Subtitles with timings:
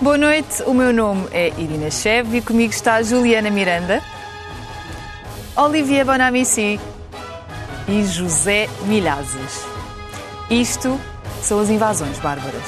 [0.00, 4.00] Boa noite, o meu nome é Irina Chev e comigo está Juliana Miranda,
[5.56, 6.78] Olivier Bonamici
[7.88, 9.64] e José Milhazes.
[10.48, 11.00] Isto
[11.42, 12.62] são as invasões bárbaras.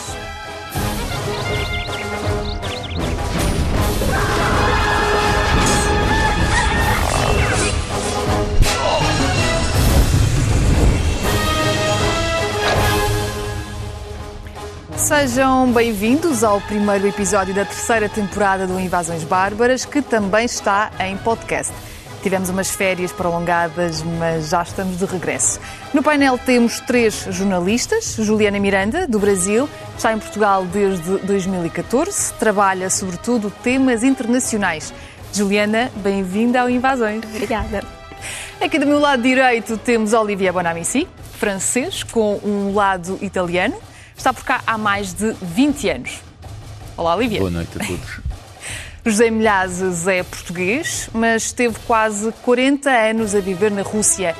[15.11, 21.17] Sejam bem-vindos ao primeiro episódio da terceira temporada do Invasões Bárbaras, que também está em
[21.17, 21.75] podcast.
[22.23, 25.59] Tivemos umas férias prolongadas, mas já estamos de regresso.
[25.93, 28.15] No painel temos três jornalistas.
[28.21, 34.95] Juliana Miranda, do Brasil, está em Portugal desde 2014, trabalha sobretudo temas internacionais.
[35.33, 37.25] Juliana, bem-vinda ao Invasões.
[37.25, 37.83] Obrigada.
[38.61, 43.90] Aqui do meu lado direito temos Olivier Bonamici, francês, com um lado italiano.
[44.21, 46.21] Está por cá há mais de 20 anos.
[46.95, 47.41] Olá, Olivier.
[47.41, 48.21] Boa noite a todos.
[49.03, 54.37] José Milhazes é português, mas esteve quase 40 anos a viver na Rússia.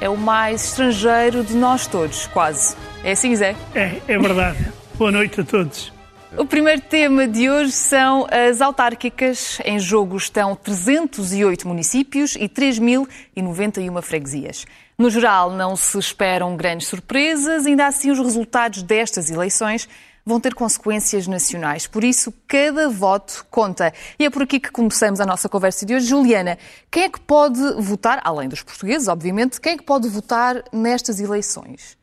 [0.00, 2.74] É o mais estrangeiro de nós todos, quase.
[3.04, 3.54] É assim, Zé?
[3.72, 4.58] É, é verdade.
[4.98, 5.92] Boa noite a todos.
[6.36, 9.60] O primeiro tema de hoje são as autárquicas.
[9.64, 14.66] Em jogo estão 308 municípios e 3.091 freguesias.
[15.00, 19.88] No geral, não se esperam grandes surpresas, ainda assim, os resultados destas eleições
[20.26, 21.86] vão ter consequências nacionais.
[21.86, 23.94] Por isso, cada voto conta.
[24.18, 26.04] E é por aqui que começamos a nossa conversa de hoje.
[26.04, 26.58] Juliana,
[26.90, 31.18] quem é que pode votar, além dos portugueses, obviamente, quem é que pode votar nestas
[31.18, 31.96] eleições?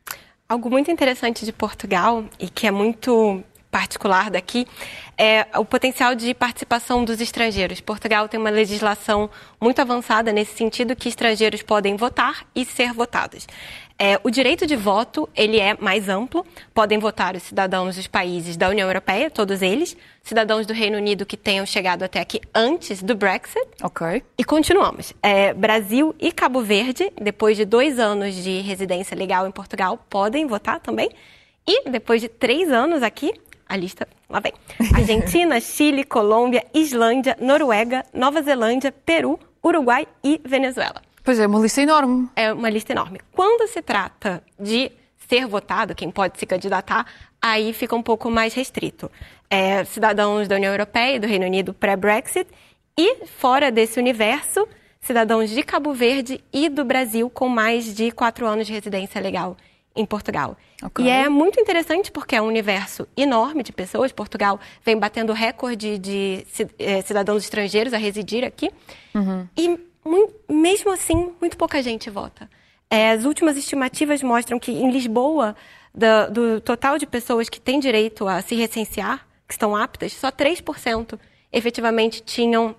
[0.50, 4.68] Algo muito interessante de Portugal e que é muito particular daqui
[5.18, 7.82] é o potencial de participação dos estrangeiros.
[7.82, 9.30] Portugal tem uma legislação
[9.60, 13.48] muito avançada nesse sentido que estrangeiros podem votar e ser votados.
[14.00, 16.45] É, o direito de voto ele é mais amplo.
[16.73, 21.26] Podem votar os cidadãos dos países da União Europeia, todos eles, cidadãos do Reino Unido
[21.26, 23.66] que tenham chegado até aqui antes do Brexit.
[23.82, 24.23] Ok.
[24.38, 25.14] E continuamos.
[25.23, 30.45] É, Brasil e Cabo Verde, depois de dois anos de residência legal em Portugal, podem
[30.45, 31.10] votar também.
[31.66, 33.33] E depois de três anos aqui,
[33.67, 34.54] a lista lá vem.
[34.94, 41.02] Argentina, Chile, Colômbia, Islândia, Noruega, Nova Zelândia, Peru, Uruguai e Venezuela.
[41.23, 42.30] Pois é, uma lista enorme.
[42.36, 43.20] É uma lista enorme.
[43.33, 44.92] Quando se trata de
[45.27, 47.06] ser votado, quem pode se candidatar,
[47.42, 49.11] aí fica um pouco mais restrito.
[49.50, 52.48] É, cidadãos da União Europeia e do Reino Unido pré-Brexit
[52.98, 54.67] e, fora desse universo,
[55.02, 59.58] cidadãos de Cabo Verde e do Brasil com mais de quatro anos de residência legal
[59.97, 60.55] em Portugal.
[60.81, 61.05] Okay.
[61.05, 64.11] E é muito interessante porque é um universo enorme de pessoas.
[64.11, 66.45] Portugal vem batendo recorde de
[67.05, 68.69] cidadãos estrangeiros a residir aqui.
[69.13, 69.47] Uhum.
[69.58, 69.80] E
[70.47, 72.49] mesmo assim, muito pouca gente vota.
[72.89, 75.55] É, as últimas estimativas mostram que em Lisboa,
[75.93, 80.31] do, do total de pessoas que têm direito a se recensear, que estão aptas, só
[80.31, 81.19] 3%
[81.52, 82.75] efetivamente tinham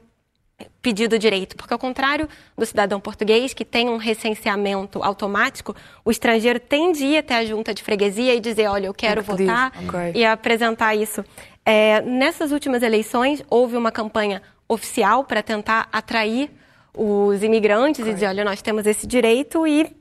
[0.83, 5.75] pedido direito, porque ao contrário do cidadão português que tem um recenseamento automático,
[6.05, 9.23] o estrangeiro tem de ir até a junta de freguesia e dizer, olha, eu quero
[9.23, 10.13] votar okay.
[10.15, 11.25] e apresentar isso.
[11.65, 16.51] É, nessas últimas eleições houve uma campanha oficial para tentar atrair
[16.95, 18.11] os imigrantes okay.
[18.11, 19.98] e dizer, olha, nós temos esse direito e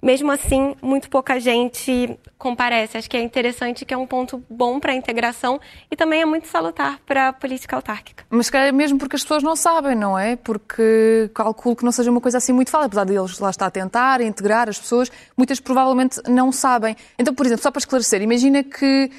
[0.00, 2.96] mesmo assim, muito pouca gente comparece.
[2.96, 5.60] Acho que é interessante que é um ponto bom para a integração
[5.90, 8.24] e também é muito salutar para a política autárquica.
[8.30, 10.36] Mas é mesmo porque as pessoas não sabem, não é?
[10.36, 13.66] Porque calculo que não seja uma coisa assim muito fácil, apesar de eles lá estar
[13.66, 16.96] a tentar integrar as pessoas, muitas provavelmente não sabem.
[17.18, 19.10] Então, por exemplo, só para esclarecer, imagina que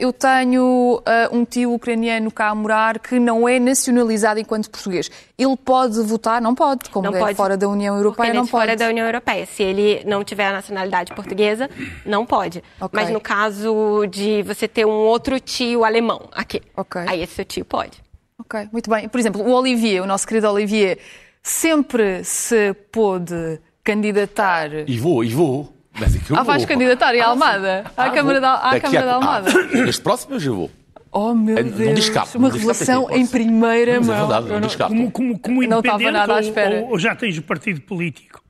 [0.00, 5.10] eu tenho uh, um tio ucraniano cá a morar que não é nacionalizado enquanto português.
[5.38, 6.42] Ele pode votar?
[6.42, 8.50] Não pode, como não é pode, fora da União Europeia, não pode.
[8.50, 9.46] fora da União Europeia.
[9.46, 11.70] Se ele não tiver a nacionalidade portuguesa,
[12.04, 12.62] não pode.
[12.80, 12.88] Okay.
[12.92, 17.02] Mas no caso de você ter um outro tio alemão aqui, okay.
[17.06, 18.02] aí esse seu tio pode.
[18.38, 19.08] Ok, muito bem.
[19.08, 20.98] Por exemplo, o Olivier, o nosso querido Olivier,
[21.42, 24.70] sempre se pôde candidatar...
[24.88, 25.79] E vou, e vou.
[25.94, 27.84] É ah, vais candidatar em Almada?
[27.96, 29.14] Ah, à Câmara, da, à Câmara a...
[29.14, 29.50] Almada?
[29.50, 30.70] Ah, este próximo eu já vou.
[31.12, 31.78] Oh, meu Deus.
[31.78, 34.14] Não descapo, Uma revelação em primeira mão.
[34.14, 35.82] É verdade, não, não Como, como, como não
[36.12, 36.82] nada à espera.
[36.82, 38.40] Ou, ou já tens o partido político?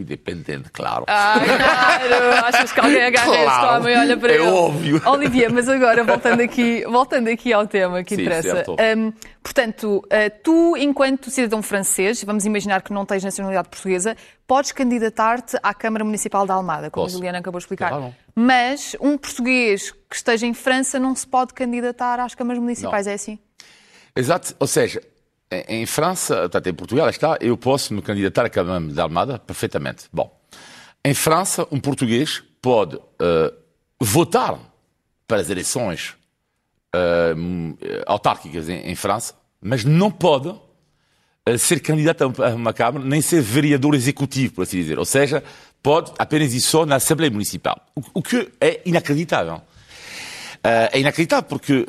[0.00, 1.04] Independente, claro.
[1.06, 2.46] Ah, claro!
[2.46, 3.50] Achas que alguém agarra claro.
[3.50, 4.44] este homem e olha para é ele?
[4.44, 5.02] É óbvio.
[5.06, 8.64] Olivia, mas agora, voltando aqui, voltando aqui ao tema que Sim, interessa.
[8.70, 9.12] Um,
[9.42, 14.16] portanto, uh, tu, enquanto cidadão francês, vamos imaginar que não tens nacionalidade portuguesa,
[14.46, 17.16] podes candidatar-te à Câmara Municipal de Almada, como Posso.
[17.16, 17.90] a Juliana acabou de explicar.
[17.90, 18.14] Claro.
[18.34, 23.12] Mas um português que esteja em França não se pode candidatar às câmaras municipais, não.
[23.12, 23.38] é assim?
[24.16, 24.54] Exato.
[24.58, 25.00] Ou seja,
[25.50, 30.04] em França, portanto, em Portugal, está, eu posso me candidatar à Câmara de Almada perfeitamente.
[30.12, 30.40] Bom,
[31.04, 33.52] em França, um português pode uh,
[34.00, 34.58] votar
[35.26, 36.14] para as eleições
[36.94, 37.76] uh,
[38.06, 43.40] autárquicas em, em, França, mas não pode uh, ser candidato a uma Câmara, nem ser
[43.40, 44.98] vereador executivo, por assim dizer.
[44.98, 45.42] Ou seja,
[45.82, 47.80] pode apenas ir só na Assembleia Municipal.
[48.14, 49.62] O que é inacreditável.
[50.60, 51.86] Uh, é inacreditável porque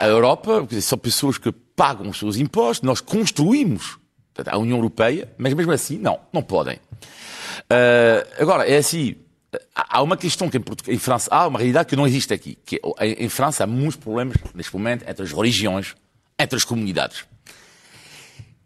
[0.00, 3.96] a Europa são pessoas que pagam os seus impostos, nós construímos
[4.44, 6.80] a União Europeia, mas mesmo assim, não, não podem.
[8.38, 9.16] agora, é assim,
[9.74, 12.58] há uma questão que em, em, França há uma realidade que não existe aqui.
[12.64, 15.94] Que em, em, França há muitos problemas neste momento entre as religiões,
[16.38, 17.24] entre as comunidades.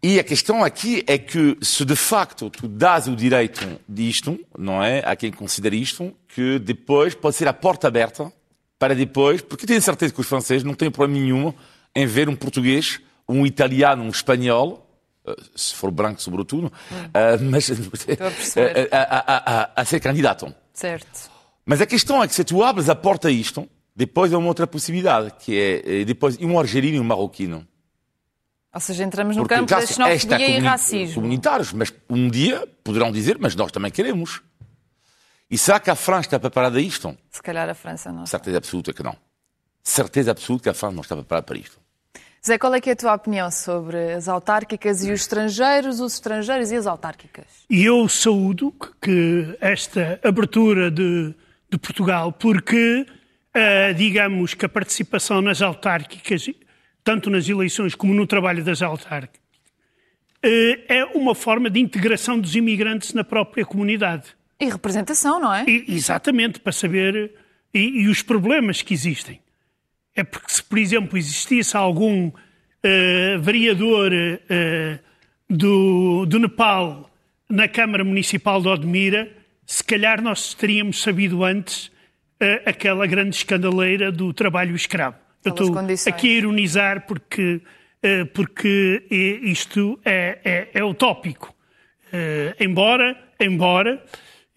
[0.03, 4.83] E a questão aqui é que se de facto tu dás o direito disto, não
[4.83, 8.31] é, a quem considera isto, que depois pode ser a porta aberta
[8.84, 11.54] para depois, porque tenho certeza que os franceses não têm problema nenhum
[11.96, 14.86] em ver um português, um italiano, um espanhol,
[15.26, 16.96] eh, se for branco sobretudo, hum.
[16.96, 17.70] uh, mas
[18.92, 20.54] a, a, a, a ser candidato.
[20.75, 21.31] Certo.
[21.64, 23.66] Mas a questão é que se tu abres a porta a isto,
[23.96, 27.66] depois é uma outra possibilidade, que é eh, depois um argelino e um marroquino.
[28.75, 31.14] Ou seja, entramos no Porque campo da xenofobia e racismo.
[31.14, 34.42] Comunitários, mas um dia poderão dizer, mas nós também queremos.
[35.50, 37.17] E será que a França está preparada a isto?
[37.31, 38.26] Se calhar a França não.
[38.26, 39.17] Certeza absoluta que não.
[39.82, 41.85] Certeza absoluta que a França não está preparada para isto.
[42.46, 46.70] Zé, qual é, é a tua opinião sobre as autárquicas e os estrangeiros, os estrangeiros
[46.70, 47.46] e as autárquicas?
[47.70, 51.35] E eu saúdo que esta abertura de,
[51.70, 56.50] de Portugal, porque uh, digamos que a participação nas autárquicas,
[57.02, 59.41] tanto nas eleições como no trabalho das autárquicas,
[60.44, 64.37] uh, é uma forma de integração dos imigrantes na própria comunidade.
[64.64, 65.64] E representação, não é?
[65.69, 67.32] E, exatamente, para saber
[67.72, 69.40] e, e os problemas que existem
[70.14, 74.99] é porque se, por exemplo, existisse algum uh, vereador uh,
[75.50, 77.11] do, do Nepal
[77.49, 79.31] na Câmara Municipal de Odmira,
[79.66, 85.17] se calhar nós teríamos sabido antes uh, aquela grande escandaleira do trabalho escravo.
[85.44, 85.76] Eu estou
[86.06, 87.60] aqui a ironizar porque,
[88.32, 89.02] porque
[89.43, 91.55] isto é, é, é utópico.
[92.58, 94.02] embora, embora,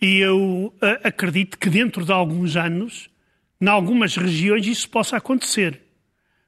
[0.02, 0.74] e eu
[1.04, 3.10] acredito que dentro de alguns anos
[3.60, 5.82] em algumas regiões isso possa acontecer.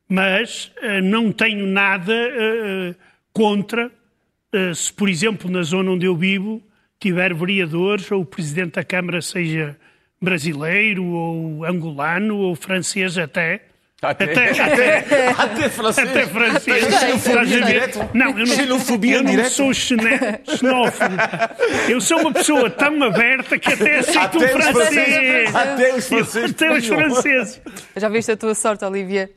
[0.08, 2.96] Mas uh, não tenho nada uh,
[3.34, 6.62] contra uh, se, por exemplo, na zona onde eu vivo,
[7.00, 9.78] tiver vereadores ou o presidente da Câmara seja
[10.22, 13.69] brasileiro ou angolano ou francês até.
[14.02, 14.50] Até, até,
[15.04, 16.10] até, até francês.
[16.10, 16.86] Até francês.
[17.00, 18.10] Xenofobia direto.
[18.14, 21.16] Não, eu não, xenofobia eu não sou xenófobo.
[21.90, 25.56] Eu sou uma pessoa tão aberta que até aceito o francês.
[25.56, 26.52] Até os franceses.
[26.52, 27.62] Até os franceses.
[27.98, 29.30] Já viste a tua sorte, Olivia?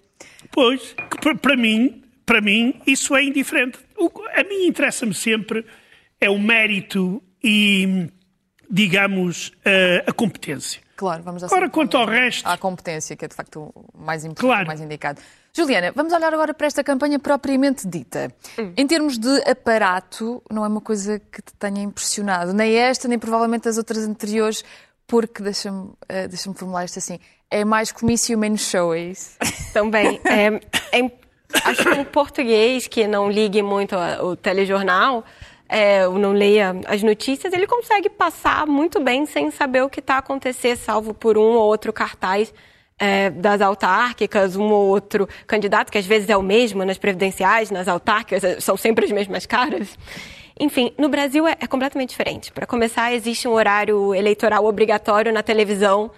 [0.52, 0.94] Pois,
[1.40, 3.78] para mim, para mim, isso é indiferente.
[3.96, 5.64] O, a mim interessa-me sempre
[6.20, 8.06] é o mérito e,
[8.70, 10.80] digamos, a, a competência.
[11.02, 12.46] Claro, vamos Agora, quanto ao resto.
[12.46, 14.66] À competência, que é de facto o mais importante, claro.
[14.68, 15.20] mais indicado.
[15.52, 18.32] Juliana, vamos olhar agora para esta campanha propriamente dita.
[18.56, 18.72] Hum.
[18.76, 23.18] Em termos de aparato, não é uma coisa que te tenha impressionado, nem esta, nem
[23.18, 24.64] provavelmente as outras anteriores,
[25.04, 25.96] porque, deixa-me uh,
[26.28, 27.18] deixa formular isto assim,
[27.50, 29.36] é mais comício menos show, é isso?
[29.74, 30.20] Também.
[30.24, 31.10] é, é,
[31.64, 35.24] acho que um português que não ligue muito ao telejornal,
[35.72, 40.00] é, ou não leia as notícias, ele consegue passar muito bem sem saber o que
[40.00, 42.52] está acontecendo, salvo por um ou outro cartaz
[42.98, 47.70] é, das autárquicas, um ou outro candidato, que às vezes é o mesmo nas previdenciais,
[47.70, 49.98] nas autárquicas, é, são sempre as mesmas caras.
[50.60, 52.52] Enfim, no Brasil é, é completamente diferente.
[52.52, 56.10] Para começar, existe um horário eleitoral obrigatório na televisão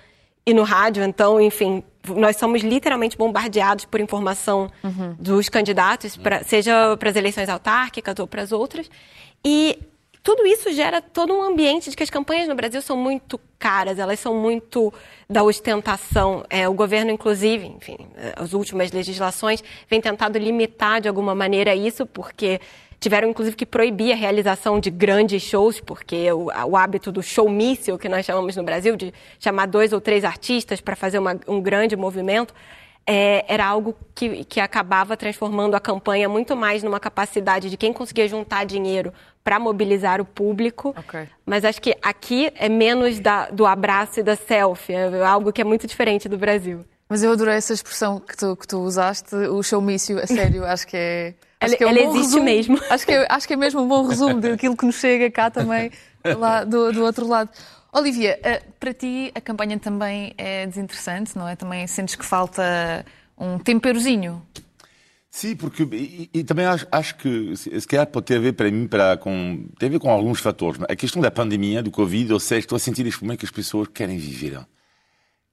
[0.44, 5.14] e no rádio, então, enfim, nós somos literalmente bombardeados por informação uhum.
[5.16, 8.90] dos candidatos, pra, seja para as eleições autárquicas ou para as outras.
[9.44, 9.78] E
[10.24, 13.98] tudo isso gera todo um ambiente de que as campanhas no Brasil são muito caras,
[13.98, 14.90] elas são muito
[15.28, 16.42] da ostentação.
[16.48, 17.98] É, o governo, inclusive, enfim,
[18.34, 22.58] as últimas legislações vem tentado limitar de alguma maneira isso, porque
[22.98, 27.98] tiveram inclusive que proibir a realização de grandes shows, porque o, o hábito do showmício,
[27.98, 31.60] que nós chamamos no Brasil, de chamar dois ou três artistas para fazer uma, um
[31.60, 32.54] grande movimento,
[33.06, 37.92] é, era algo que, que acabava transformando a campanha muito mais numa capacidade de quem
[37.92, 39.12] conseguia juntar dinheiro
[39.44, 40.94] para mobilizar o público.
[40.98, 41.28] Okay.
[41.44, 45.60] Mas acho que aqui é menos da, do abraço e da selfie, é algo que
[45.60, 46.84] é muito diferente do Brasil.
[47.06, 50.86] Mas eu adorei essa expressão que tu, que tu usaste, o showmício, a sério, acho
[50.86, 51.34] que é.
[51.60, 52.80] Acho que é um ela existe resumo, mesmo.
[52.90, 55.50] Acho que, é, acho que é mesmo um bom resumo daquilo que nos chega cá
[55.50, 55.90] também,
[56.36, 57.48] lá do, do outro lado.
[57.90, 61.56] Olivia, eh, para ti a campanha também é desinteressante, não é?
[61.56, 63.06] Também sentes que falta
[63.38, 64.42] um temperozinho?
[65.34, 68.70] Sim, porque e, e também acho, acho, que se calhar pode ter a ver para
[68.70, 70.80] mim para, com, tem a ver com alguns fatores.
[70.88, 73.50] A questão da pandemia, do Covid, ou seja, estou a sentir neste momento que as
[73.50, 74.64] pessoas querem viver,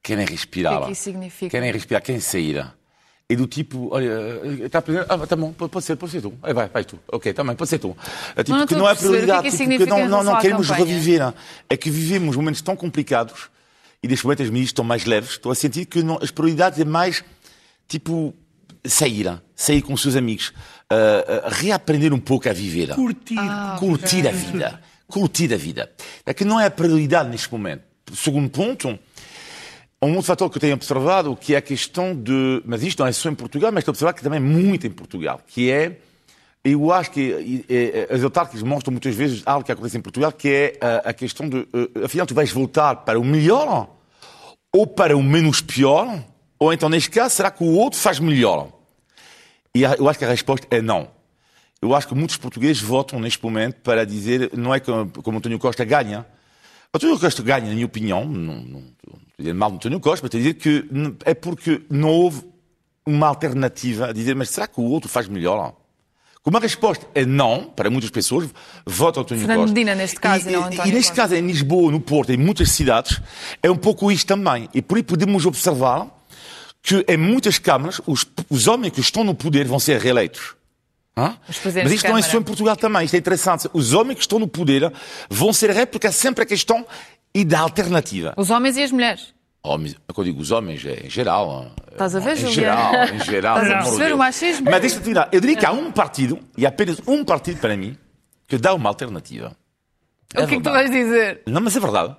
[0.03, 1.50] querem respirar, o que, é que isso significa?
[1.50, 2.63] querem respirar, querem sair.
[3.27, 6.31] e do tipo, olha, está a aprender, ah, tá bom, pode ser, pode ser tu.
[6.43, 7.00] Aí vai, vai tu.
[7.11, 7.97] Ok, também, pode ser tu.
[8.35, 10.23] É, tipo, não que não é que é prioridade, que isso tipo, que não, não,
[10.23, 10.85] não queremos campanha.
[10.85, 11.33] reviver.
[11.67, 13.50] É que vivemos momentos tão complicados
[14.03, 15.31] e neste momento as medidas estão mais leves.
[15.31, 17.23] Estou a sentir que não- as prioridades é mais,
[17.88, 18.35] tipo,
[18.85, 20.53] sair, sair com os seus amigos,
[20.89, 22.93] ah, ah, reaprender um pouco a viver.
[22.93, 23.35] Curtir.
[23.79, 24.81] curtir a vida.
[25.07, 25.91] Curtir a vida.
[26.25, 27.83] É que não é a prioridade neste momento.
[28.13, 29.00] Segundo ponto,
[30.01, 32.61] um outro fator que eu tenho observado, que é a questão de.
[32.65, 34.85] Mas isto não é só em Portugal, mas estou a observar que também é muito
[34.88, 35.97] em Portugal, que é.
[36.63, 37.65] Eu acho que
[38.07, 41.50] as autárquicas mostram muitas vezes algo que acontece em Portugal, que é a, a questão
[41.50, 41.67] de.
[41.73, 43.89] eh, afinal, tu vais voltar para o melhor
[44.71, 46.23] ou para o menos pior,
[46.61, 48.71] ou então, neste caso, será que o outro faz melhor?
[49.73, 51.07] E eu acho que a resposta é não.
[51.81, 55.57] Eu acho que muitos portugueses votam neste momento para dizer, não é como, como António
[55.57, 56.23] Costa ganha.
[56.93, 60.35] António Costa ganha, na minha opinião, não, estou a dizer mal de António Costa, mas
[60.35, 60.85] estou a dizer que
[61.25, 62.43] é porque não houve
[63.07, 65.73] uma alternativa a dizer, mas será que o outro faz melhor?
[66.43, 68.47] Como a resposta é não, para muitas pessoas,
[68.85, 69.73] votam António Fernando Costa.
[69.73, 71.21] Medina, neste caso, e não António E neste Costa.
[71.23, 73.19] caso, em Lisboa, no Porto, em muitas cidades,
[73.63, 74.69] é um pouco isto também.
[74.75, 76.20] E por aí podemos observar
[76.81, 80.55] que em muitas câmaras, os, os homens que estão no poder vão ser reeleitos.
[81.15, 81.38] Hã?
[81.83, 83.69] Mas isto não é só em Portugal também, isto é interessante.
[83.73, 84.91] Os homens que estão no poder
[85.29, 86.85] vão ser reeleitos porque é sempre a questão
[87.35, 88.33] e da alternativa.
[88.38, 89.33] Os homens e as mulheres.
[89.63, 91.71] Homens, quando eu digo os homens, é em geral.
[91.91, 92.53] Estás a ver, Em Juliana?
[93.05, 93.57] geral, em geral.
[93.57, 94.13] Estás a perceber Deus.
[94.15, 94.71] o machismo?
[94.71, 95.29] Mas deixa-te tirar.
[95.31, 97.95] Eu diria que há um partido, e apenas um partido para mim,
[98.47, 99.55] que dá uma alternativa.
[100.33, 100.89] o que é que tu verdade.
[100.89, 101.41] vais dizer?
[101.45, 102.15] Não, mas é verdade.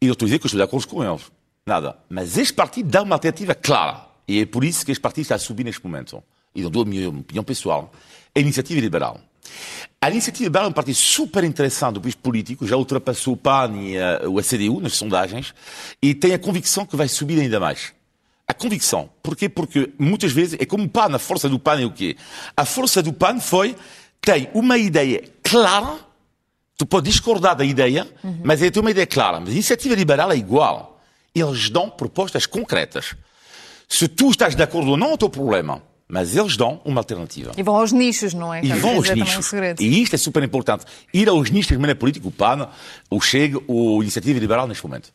[0.00, 1.22] E eu estou a dizer que eu estou de acordo com eles.
[1.66, 1.98] Nada.
[2.08, 4.06] Mas este partido dá uma alternativa clara.
[4.28, 6.22] E é por isso que este partido está a subir neste momento.
[6.54, 7.92] E não dou a minha opinião pessoal.
[8.34, 9.20] A Iniciativa Liberal.
[10.00, 13.72] A Iniciativa Liberal é um partido super interessante do país político, já ultrapassou o PAN
[13.74, 15.52] e eh, o CDU nas sondagens,
[16.00, 17.92] e tem a convicção que vai subir ainda mais.
[18.46, 19.10] A convicção.
[19.20, 19.48] Porquê?
[19.48, 22.16] Porque muitas vezes é como o PAN, a força do PAN é o quê?
[22.56, 23.74] A força do PAN foi,
[24.20, 25.98] tem uma ideia clara,
[26.78, 28.06] Tu pode discordar da ideia,
[28.44, 29.40] mas ele tem uma ideia clara.
[29.40, 30.95] Mas a iniciativa liberal é igual.
[31.38, 33.14] Eles dão propostas concretas.
[33.88, 35.82] Se tu estás de acordo ou não, é o teu problema.
[36.08, 37.52] Mas eles dão uma alternativa.
[37.56, 38.60] E vão aos nichos, não é?
[38.60, 39.52] E Quero vão aos um nichos.
[39.80, 40.84] E isto é super importante.
[41.12, 42.68] Ir aos nichos de maneira política, o PAN,
[43.10, 45.12] o Chega, o Iniciativa Liberal neste momento.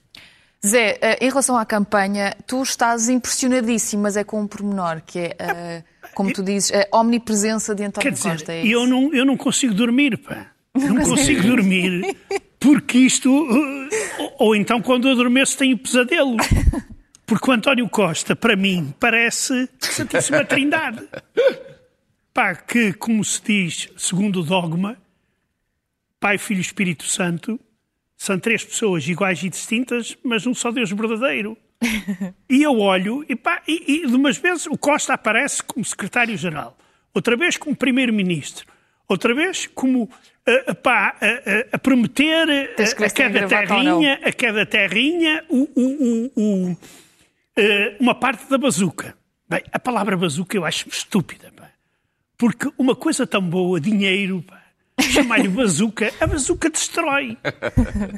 [0.65, 5.17] Zé, eh, em relação à campanha, tu estás impressionadíssimo, mas é com um pormenor, que
[5.17, 8.53] é, eh, como tu dizes, a omnipresença de António Quer dizer, Costa.
[8.53, 10.47] É eu não, eu não consigo dormir, pá.
[10.73, 12.15] Não consigo dormir
[12.61, 13.29] porque isto.
[13.29, 16.37] Ou, ou então quando eu adormeço tenho pesadelo.
[17.25, 21.07] Porque o António Costa, para mim, parece Santíssima Trindade.
[22.33, 24.97] Pá, que, como se diz, segundo o dogma,
[26.19, 27.57] Pai, Filho e Espírito Santo
[28.17, 31.57] são três pessoas iguais e distintas, mas um só Deus verdadeiro.
[32.49, 36.77] E eu olho, e, pá, e, e de umas vezes o Costa aparece como secretário-geral,
[37.13, 38.70] outra vez como primeiro-ministro,
[39.13, 40.09] outra vez como
[40.45, 46.31] ah, pá, a, a- a prometer a tem cada terrinha, a cada terrinha o- o-
[46.35, 46.77] o-
[47.99, 49.15] uma parte da bazuca.
[49.49, 51.69] Bem, a palavra bazuca eu acho estúpida, pá.
[52.37, 54.61] porque uma coisa tão boa, dinheiro, pá,
[54.99, 57.37] chamar-lhe bazuca, a bazuca destrói.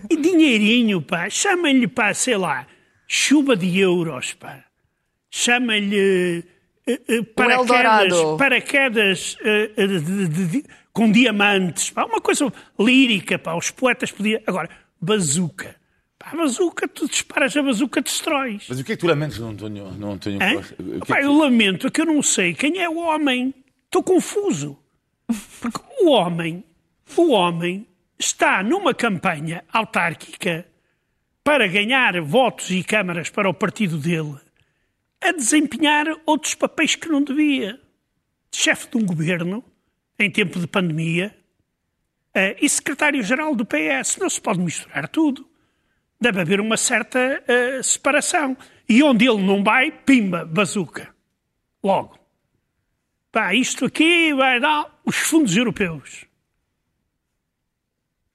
[0.10, 2.66] E dinheirinho, pá, chamem-lhe, pá, sei lá,
[3.08, 4.64] chuva de euros, pá.
[5.32, 6.44] Chama-lhe
[6.88, 13.40] eh, eh, paraquedas, paraquedas eh, eh, de- de- de- com diamantes, pá, uma coisa lírica,
[13.40, 14.40] pá, os poetas podiam...
[14.46, 14.70] Agora,
[15.02, 15.76] bazuca.
[16.20, 18.66] Pá, a bazuca, tu disparas a bazuca, destróis.
[18.70, 20.56] Mas o que é que tu lamentas António, no António Hã?
[20.56, 20.76] Costa?
[20.80, 23.54] É Pá, que- eu lamento, é que eu não sei quem é o homem.
[23.86, 24.78] Estou confuso.
[25.60, 26.64] Porque o homem,
[27.18, 27.88] o homem
[28.20, 30.66] está numa campanha autárquica
[31.44, 34.36] para ganhar votos e câmaras para o partido dele,
[35.22, 37.80] a desempenhar outros papéis que não devia.
[38.52, 39.64] De chefe de um governo,
[40.24, 41.36] em tempo de pandemia,
[42.34, 44.18] eh, e secretário-geral do PS.
[44.18, 45.48] Não se pode misturar tudo.
[46.20, 48.58] Deve haver uma certa eh, separação.
[48.88, 51.14] E onde ele não vai, pimba, bazuca.
[51.84, 52.18] Logo.
[53.32, 56.26] Pá, isto aqui vai dar os fundos europeus.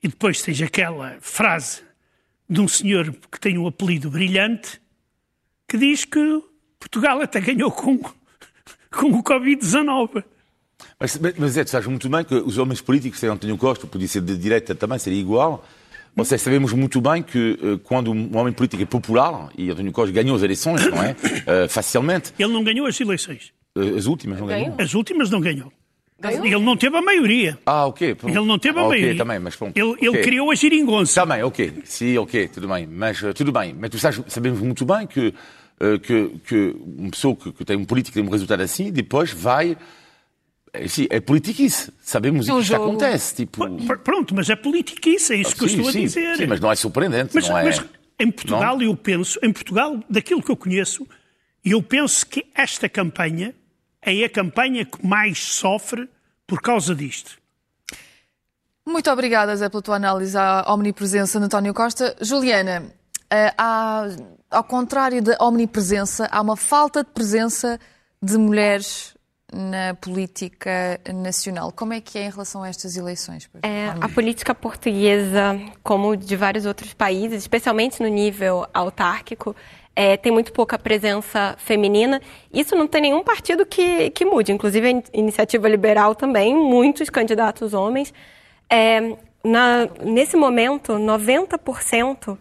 [0.02, 1.82] E depois tens aquela frase
[2.48, 4.80] de um senhor que tem um apelido brilhante
[5.68, 6.42] que diz que
[6.78, 7.98] Portugal até ganhou com,
[8.90, 10.24] com o Covid-19.
[11.00, 13.86] Mas, mas, mas é, tu sabes muito bem que os homens políticos, sem António Costa,
[13.86, 15.64] podia ser de direita também, seria igual.
[16.24, 20.12] Seja, sabemos muito bem que eh, quando um homem político é popular, e António Costa
[20.12, 21.14] ganhou as eleições, não é?
[21.46, 22.32] Eh, facilmente.
[22.38, 23.52] Ele não ganhou as eleições.
[23.76, 24.74] Eh, as últimas, não ganhou?
[24.76, 25.72] As últimas não ganhou.
[26.20, 27.56] Ele não teve a maioria.
[27.64, 28.16] Ah, ok.
[28.16, 28.36] pronto.
[28.36, 29.18] Ele não teve a Ah, ok, maioria.
[29.18, 29.76] também, mas pronto.
[29.78, 30.22] Ele, ele ok.
[30.22, 31.20] criou a geringonça.
[31.20, 31.72] Também, ok.
[31.84, 32.88] Sim, ok, tudo bem.
[32.88, 33.72] Mas tudo bem.
[33.78, 37.76] Mas tu sabes, sabemos muito bem que uh, que, que uma pessoa que, que, tem
[37.76, 39.76] um político que tem um resultado assim, depois vai.
[40.88, 41.92] Sim, é politiquice.
[42.00, 43.34] Sabemos o que isto acontece.
[43.34, 43.66] Tipo...
[43.98, 46.36] Pronto, mas é politiquice, é isso que sim, eu estou sim, a dizer.
[46.36, 47.34] Sim, mas não é surpreendente.
[47.34, 47.64] Mas, não é...
[47.64, 47.84] mas
[48.18, 48.82] em Portugal, não?
[48.82, 51.06] eu penso, em Portugal, daquilo que eu conheço,
[51.64, 53.54] eu penso que esta campanha
[54.02, 56.08] é a campanha que mais sofre
[56.46, 57.38] por causa disto.
[58.84, 62.16] Muito obrigada, Zé, pela tua análise à omnipresença de António Costa.
[62.22, 62.90] Juliana,
[63.30, 64.08] eh, há,
[64.50, 67.78] ao contrário da omnipresença, há uma falta de presença
[68.22, 69.14] de mulheres
[69.52, 71.72] na política nacional.
[71.72, 73.48] Como é que é em relação a estas eleições?
[73.62, 79.56] É, a política portuguesa, como de vários outros países, especialmente no nível autárquico,
[79.96, 82.20] é, tem muito pouca presença feminina.
[82.52, 87.74] Isso não tem nenhum partido que, que mude, inclusive a Iniciativa Liberal também, muitos candidatos
[87.74, 88.12] homens.
[88.70, 92.38] É, na, nesse momento, 90%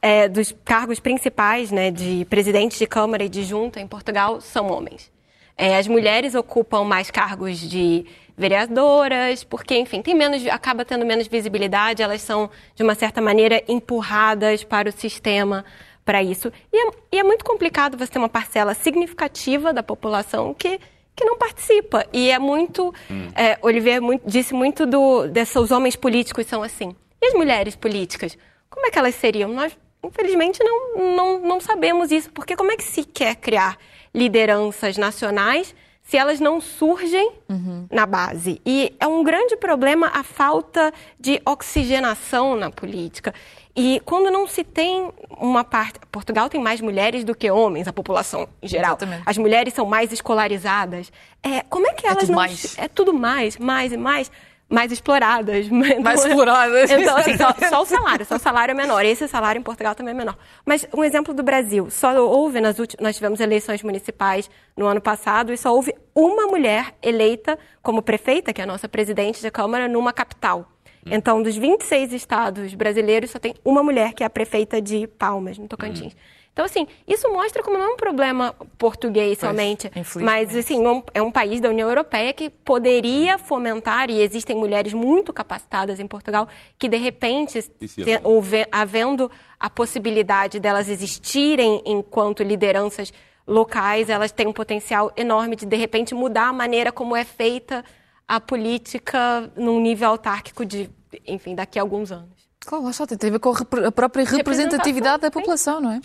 [0.00, 4.70] é, dos cargos principais, né, de presidente de Câmara e de Junta em Portugal, são
[4.70, 5.11] homens.
[5.56, 8.06] É, as mulheres ocupam mais cargos de
[8.36, 13.62] vereadoras, porque, enfim, tem menos, acaba tendo menos visibilidade, elas são, de uma certa maneira,
[13.68, 15.64] empurradas para o sistema
[16.04, 16.52] para isso.
[16.72, 20.80] E é, e é muito complicado você ter uma parcela significativa da população que
[21.14, 22.06] que não participa.
[22.12, 22.94] E é muito.
[23.10, 23.28] Hum.
[23.34, 26.94] É, Olivier muito, disse muito do, desses homens políticos são assim.
[27.20, 28.36] E as mulheres políticas?
[28.68, 29.52] Como é que elas seriam?
[29.52, 33.76] Nós, infelizmente, não, não, não sabemos isso, porque como é que se quer criar
[34.14, 37.86] lideranças nacionais se elas não surgem uhum.
[37.90, 38.60] na base.
[38.66, 43.32] E é um grande problema a falta de oxigenação na política.
[43.74, 45.98] E quando não se tem uma parte.
[46.10, 48.90] Portugal tem mais mulheres do que homens, a população em geral.
[48.90, 49.22] Exatamente.
[49.24, 51.10] As mulheres são mais escolarizadas.
[51.42, 52.38] É, como é que é elas é tudo não.
[52.38, 52.78] Mais.
[52.78, 54.30] É tudo mais, mais e mais
[54.72, 55.68] mais exploradas.
[56.02, 56.90] Mais exploradas.
[56.90, 59.04] Então, assim, só, só, o salário, só o salário é menor.
[59.04, 60.36] Esse salário em Portugal também é menor.
[60.64, 65.00] Mas um exemplo do Brasil, só houve nas últimas, nós tivemos eleições municipais no ano
[65.00, 69.50] passado e só houve uma mulher eleita como prefeita, que é a nossa presidente da
[69.50, 70.66] Câmara, numa capital.
[71.04, 75.58] Então, dos 26 estados brasileiros, só tem uma mulher que é a prefeita de Palmas,
[75.58, 76.12] no Tocantins.
[76.12, 76.18] Uhum.
[76.52, 79.90] Então, assim, isso mostra como não é um problema português somente,
[80.22, 80.82] mas, assim,
[81.14, 86.06] é um país da União Europeia que poderia fomentar, e existem mulheres muito capacitadas em
[86.06, 86.46] Portugal,
[86.78, 93.12] que, de repente, é havendo a possibilidade delas existirem enquanto lideranças
[93.46, 97.82] locais, elas têm um potencial enorme de, de repente, mudar a maneira como é feita
[98.28, 100.90] a política num nível autárquico de,
[101.26, 102.41] enfim, daqui a alguns anos.
[102.64, 106.00] Claro, lá só tem a ver com a própria representatividade da população, não é?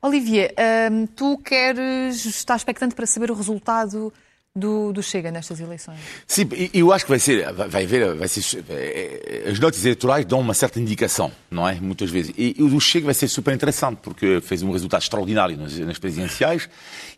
[0.00, 0.52] Olivia,
[0.90, 4.12] hum, tu queres, estás expectante para saber o resultado
[4.54, 5.98] do, do, Chega nestas eleições?
[6.26, 10.40] Sim, eu acho que vai ser, vai ver, vai ser, eh, as notas eleitorais dão
[10.40, 11.76] uma certa indicação, não é?
[11.80, 12.34] Muitas vezes.
[12.36, 15.78] E, e o do Chega vai ser super interessante, porque fez um resultado extraordinário nas,
[15.78, 16.68] nas presidenciais,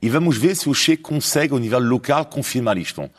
[0.01, 3.11] e vamos ver se o Chega consegue, ao nível local, confirmar isto.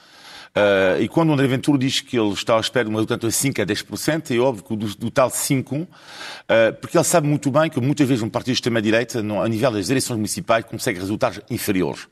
[0.55, 3.27] Uh, e quando o André Ventura diz que ele está à espera de um resultado
[3.27, 5.87] de 5 a 10%, é óbvio que do, do tal 5, uh,
[6.79, 9.89] porque ele sabe muito bem que muitas vezes um partido de extrema-direita, a nível das
[9.89, 12.07] eleições municipais, consegue resultados inferiores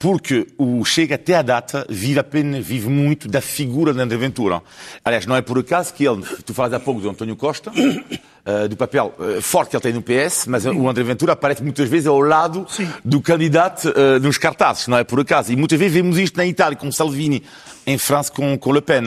[0.00, 4.62] porque o Chega até a data vive apenas, vive muito da figura de André Ventura.
[5.04, 8.64] Aliás, não é por acaso que ele, tu falas há pouco do António Costa, uh,
[8.66, 11.86] do papel uh, forte que ele tem no PS, mas o André Ventura aparece muitas
[11.86, 12.90] vezes ao lado Sim.
[13.04, 15.52] do candidato uh, nos cartazes, não é por acaso.
[15.52, 17.42] E muitas vezes vemos isto na Itália com Salvini,
[17.86, 19.04] em França com, com Le Pen,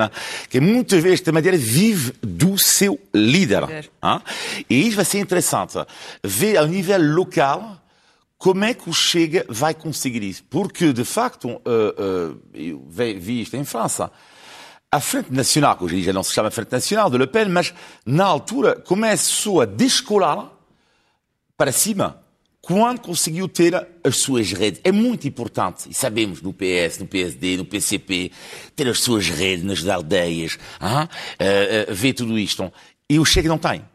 [0.47, 3.89] que muitas vezes, esta maneira, vive do seu líder.
[4.69, 5.73] E isso vai ser interessante.
[6.23, 7.82] Ver ao nível local
[8.43, 10.43] como é que o Chega vai conseguir isso?
[10.49, 14.11] Porque, de facto, uh, uh, eu vi isto em França,
[14.91, 17.73] a Frente Nacional, que hoje já não se chama Frente Nacional de Le Pen, mas
[18.05, 20.51] na altura começou a descolar
[21.55, 22.21] para cima
[22.61, 24.81] quando conseguiu ter as suas redes.
[24.83, 28.29] É muito importante, e sabemos no PS, no PSD, no PCP,
[28.75, 32.69] ter as suas redes nas aldeias, uh, ver tudo isto.
[33.09, 33.85] E o Chega não tem.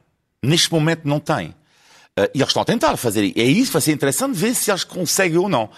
[0.42, 1.54] Neste momento não tem.
[2.18, 3.32] Uh, e eles estão a tentar fazer.
[3.36, 5.70] É isso, vai ser interessante ver se eles conseguem ou não.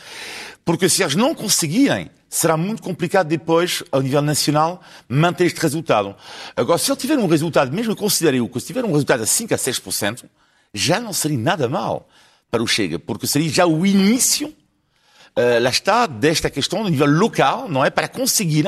[0.64, 6.14] Porque se eles não conseguirem, será muito complicado depois, ao nível nacional, manter este resultado.
[6.56, 9.52] Agora, se ele tiver um resultado, mesmo considerem o se tiver um resultado de 5
[9.52, 10.24] a 6%,
[10.72, 12.08] já não seria nada mal
[12.50, 17.06] para o Chega, porque seria já o início uh, lá está, desta questão a nível
[17.06, 17.90] local, não é?
[17.90, 18.64] Para conseguir,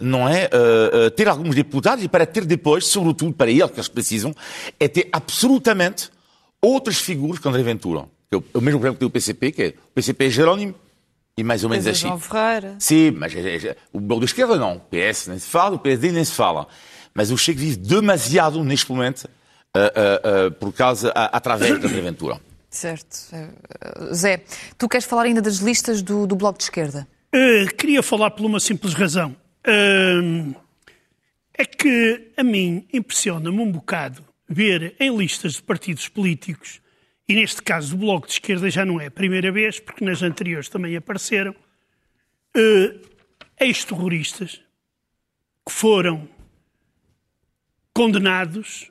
[0.00, 0.46] não é?
[0.46, 4.34] Uh, uh, ter alguns deputados e para ter depois, sobretudo para eles que eles precisam,
[4.78, 6.10] é ter absolutamente
[6.64, 8.06] outras figuras que André Ventura.
[8.30, 10.74] Que é o mesmo problema que tem o PCP, que é o PCP é Jerónimo
[11.36, 12.06] e mais ou menos assim.
[12.06, 12.76] João Ferreira.
[12.78, 14.76] Sim, mas é, é, o bloco de esquerda não.
[14.76, 16.66] O PS nem se fala, o PSD nem se fala.
[17.12, 22.00] Mas o Chega vive demasiado neste momento uh, uh, uh, por causa, através da André
[22.00, 22.40] Ventura.
[22.70, 23.16] Certo.
[24.12, 24.42] Zé,
[24.76, 27.06] tu queres falar ainda das listas do, do Bloco de Esquerda?
[27.32, 29.36] Uh, queria falar por uma simples razão.
[29.66, 30.54] Uh,
[31.56, 36.80] é que a mim impressiona-me um bocado ver em listas de partidos políticos,
[37.28, 40.22] e neste caso do Bloco de Esquerda já não é a primeira vez, porque nas
[40.22, 43.08] anteriores também apareceram, uh,
[43.58, 44.60] ex-terroristas
[45.66, 46.28] que foram
[47.94, 48.90] condenados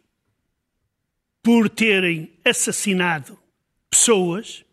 [1.44, 3.38] por terem assassinado
[3.90, 4.66] pessoas,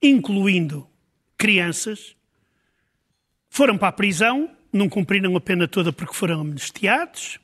[0.00, 0.86] incluindo
[1.36, 2.14] crianças,
[3.48, 7.40] foram para a prisão, não cumpriram a pena toda porque foram amnistiados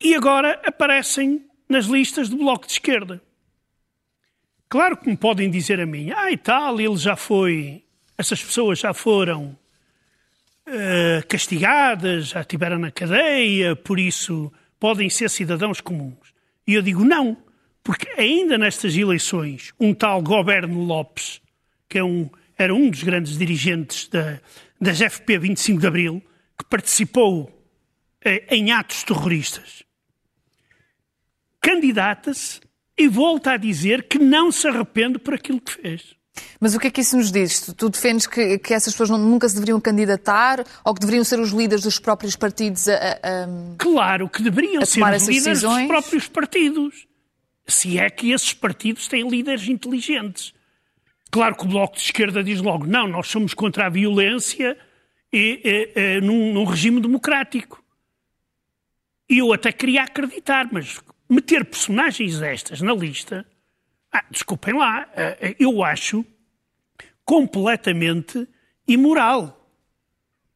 [0.00, 3.20] e agora aparecem nas listas do Bloco de Esquerda.
[4.68, 7.82] Claro que me podem dizer a mim, ah e tal, ele já foi,
[8.16, 9.56] essas pessoas já foram
[10.66, 16.34] uh, castigadas, já estiveram na cadeia, por isso podem ser cidadãos comuns.
[16.66, 17.36] E eu digo não,
[17.82, 21.40] porque ainda nestas eleições, um tal Goberno Lopes,
[21.88, 24.38] que é um, era um dos grandes dirigentes da,
[24.78, 26.22] das FP 25 de Abril,
[26.58, 27.50] que participou
[28.22, 29.82] eh, em atos terroristas,
[31.60, 32.60] candidata-se
[32.96, 36.18] e volta a dizer que não se arrepende por aquilo que fez.
[36.60, 37.60] Mas o que é que isso nos diz?
[37.76, 41.38] Tu defendes que, que essas pessoas não, nunca se deveriam candidatar ou que deveriam ser
[41.40, 45.78] os líderes dos próprios partidos a, a, a Claro que deveriam ser os líderes decisões.
[45.78, 47.06] dos próprios partidos.
[47.66, 50.54] Se é que esses partidos têm líderes inteligentes.
[51.30, 54.76] Claro que o Bloco de Esquerda diz logo: não, nós somos contra a violência
[55.32, 57.82] e, e, e, num, num regime democrático.
[59.28, 63.46] E eu até queria acreditar, mas meter personagens destas na lista
[64.12, 66.24] ah, desculpem lá, eh, eh, eu acho
[67.24, 68.48] completamente
[68.86, 69.54] imoral.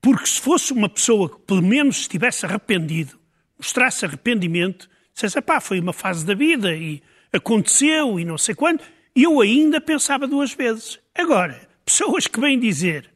[0.01, 3.19] Porque se fosse uma pessoa que pelo menos estivesse arrependido,
[3.59, 8.83] mostrasse arrependimento, dissesse, pá, foi uma fase da vida e aconteceu e não sei quando,
[9.15, 10.99] eu ainda pensava duas vezes.
[11.15, 13.09] Agora, pessoas que vêm dizer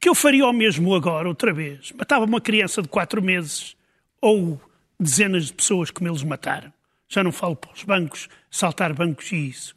[0.00, 3.76] que eu faria o mesmo agora, outra vez, matava uma criança de quatro meses
[4.20, 4.60] ou
[4.98, 6.72] dezenas de pessoas como eles mataram,
[7.08, 9.76] já não falo para os bancos, saltar bancos e isso.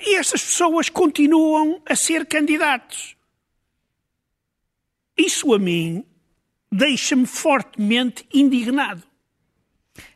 [0.00, 3.16] E essas pessoas continuam a ser candidatos.
[5.16, 6.04] Isso a mim
[6.70, 9.02] deixa-me fortemente indignado.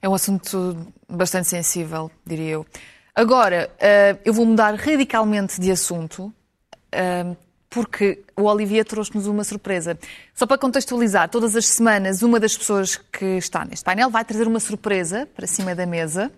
[0.01, 2.67] É um assunto bastante sensível, diria eu.
[3.15, 6.33] Agora, eh, eu vou mudar radicalmente de assunto,
[6.91, 7.37] eh,
[7.69, 9.99] porque o Olivier trouxe-nos uma surpresa.
[10.35, 14.47] Só para contextualizar, todas as semanas uma das pessoas que está neste painel vai trazer
[14.47, 16.31] uma surpresa para cima da mesa.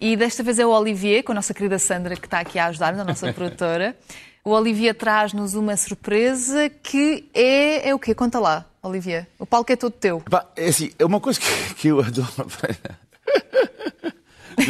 [0.00, 2.66] E desta vez é o Olivier, com a nossa querida Sandra, que está aqui a
[2.66, 3.96] ajudar, a nossa produtora.
[4.44, 8.14] O Olivier traz-nos uma surpresa que é, é o quê?
[8.14, 9.26] Conta lá, Olivier.
[9.38, 10.22] O palco é todo teu.
[10.54, 12.28] é assim, é uma coisa que, que eu adoro.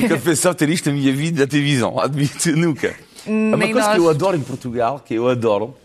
[0.01, 2.97] nunca pensava ter isto na minha vida na televisão, admito, nunca.
[3.27, 3.95] Nem uma coisa nós.
[3.95, 5.77] que eu adoro em Portugal, que eu adoro,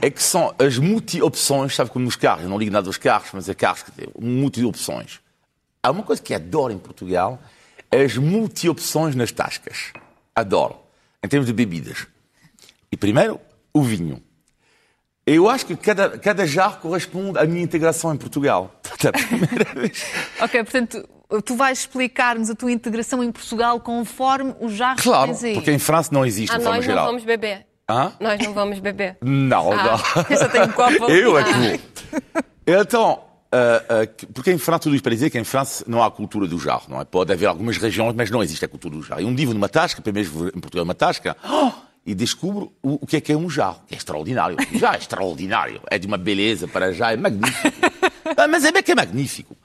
[0.00, 3.30] é que são as multi-opções, sabe como nos carros, eu não ligo nada aos carros,
[3.32, 5.20] mas é carros que têm multi-opções.
[5.82, 7.40] Há uma coisa que adoro em Portugal,
[7.90, 9.92] as multi-opções nas tascas.
[10.34, 10.76] Adoro.
[11.22, 12.06] Em termos de bebidas.
[12.90, 13.40] E primeiro,
[13.72, 14.22] o vinho.
[15.24, 18.80] Eu acho que cada, cada jarro corresponde à minha integração em Portugal.
[19.00, 20.06] Pela primeira vez.
[20.40, 21.08] Ok, portanto,
[21.44, 25.78] tu vais explicar-nos a tua integração em Portugal conforme o jarro Claro, que porque em
[25.78, 27.06] França não existe, Ah, de forma nós não geral.
[27.06, 27.66] vamos beber.
[27.88, 28.12] Hã?
[28.18, 29.16] Nós não vamos beber.
[29.22, 29.76] Não, Ah,
[30.16, 30.24] não.
[30.28, 31.04] Eu só tenho um copo.
[31.10, 31.80] Eu é que vou.
[32.66, 33.20] Então,
[33.52, 36.46] ah, que- porque em França, tudo isto para dizer que em França não há cultura
[36.48, 37.04] do jarro, não é?
[37.04, 39.20] Pode haver algumas regiões, mas não existe a cultura do jarro.
[39.20, 41.70] E um dia vou numa tasca, primeiro vou em Portugal uma tasca, oh,
[42.04, 43.80] e descubro o, o que é que é um jarro.
[43.86, 44.56] Que é extraordinário.
[44.74, 45.80] Já é extraordinário.
[45.88, 47.86] É de uma beleza para já, é magnífico.
[48.36, 49.56] Ah, mas é bem que é magnífico.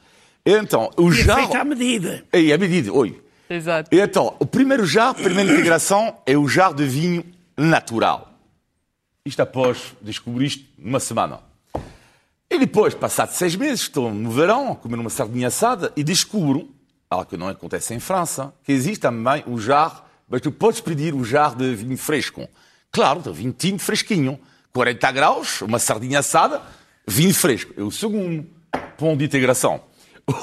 [0.45, 1.39] Então, o E é jarro...
[1.41, 2.23] feito à medida.
[2.31, 3.21] É medida, oi.
[3.49, 3.93] Exato.
[3.93, 7.23] E então, o primeiro jarro, a primeira integração é o jarro de vinho
[7.57, 8.33] natural.
[9.25, 11.39] Isto após descobrir isto numa semana.
[12.49, 16.69] E depois, passados seis meses, estou no verão a comer uma sardinha assada e descubro,
[17.09, 21.13] algo que não acontece em França, que existe também o jarro, mas tu podes pedir
[21.13, 22.47] o jarro de vinho fresco.
[22.91, 24.39] Claro, de vinho tinto fresquinho.
[24.73, 26.61] 40 graus, uma sardinha assada,
[27.07, 27.73] vinho fresco.
[27.77, 28.45] É o segundo
[28.97, 29.81] ponto de integração.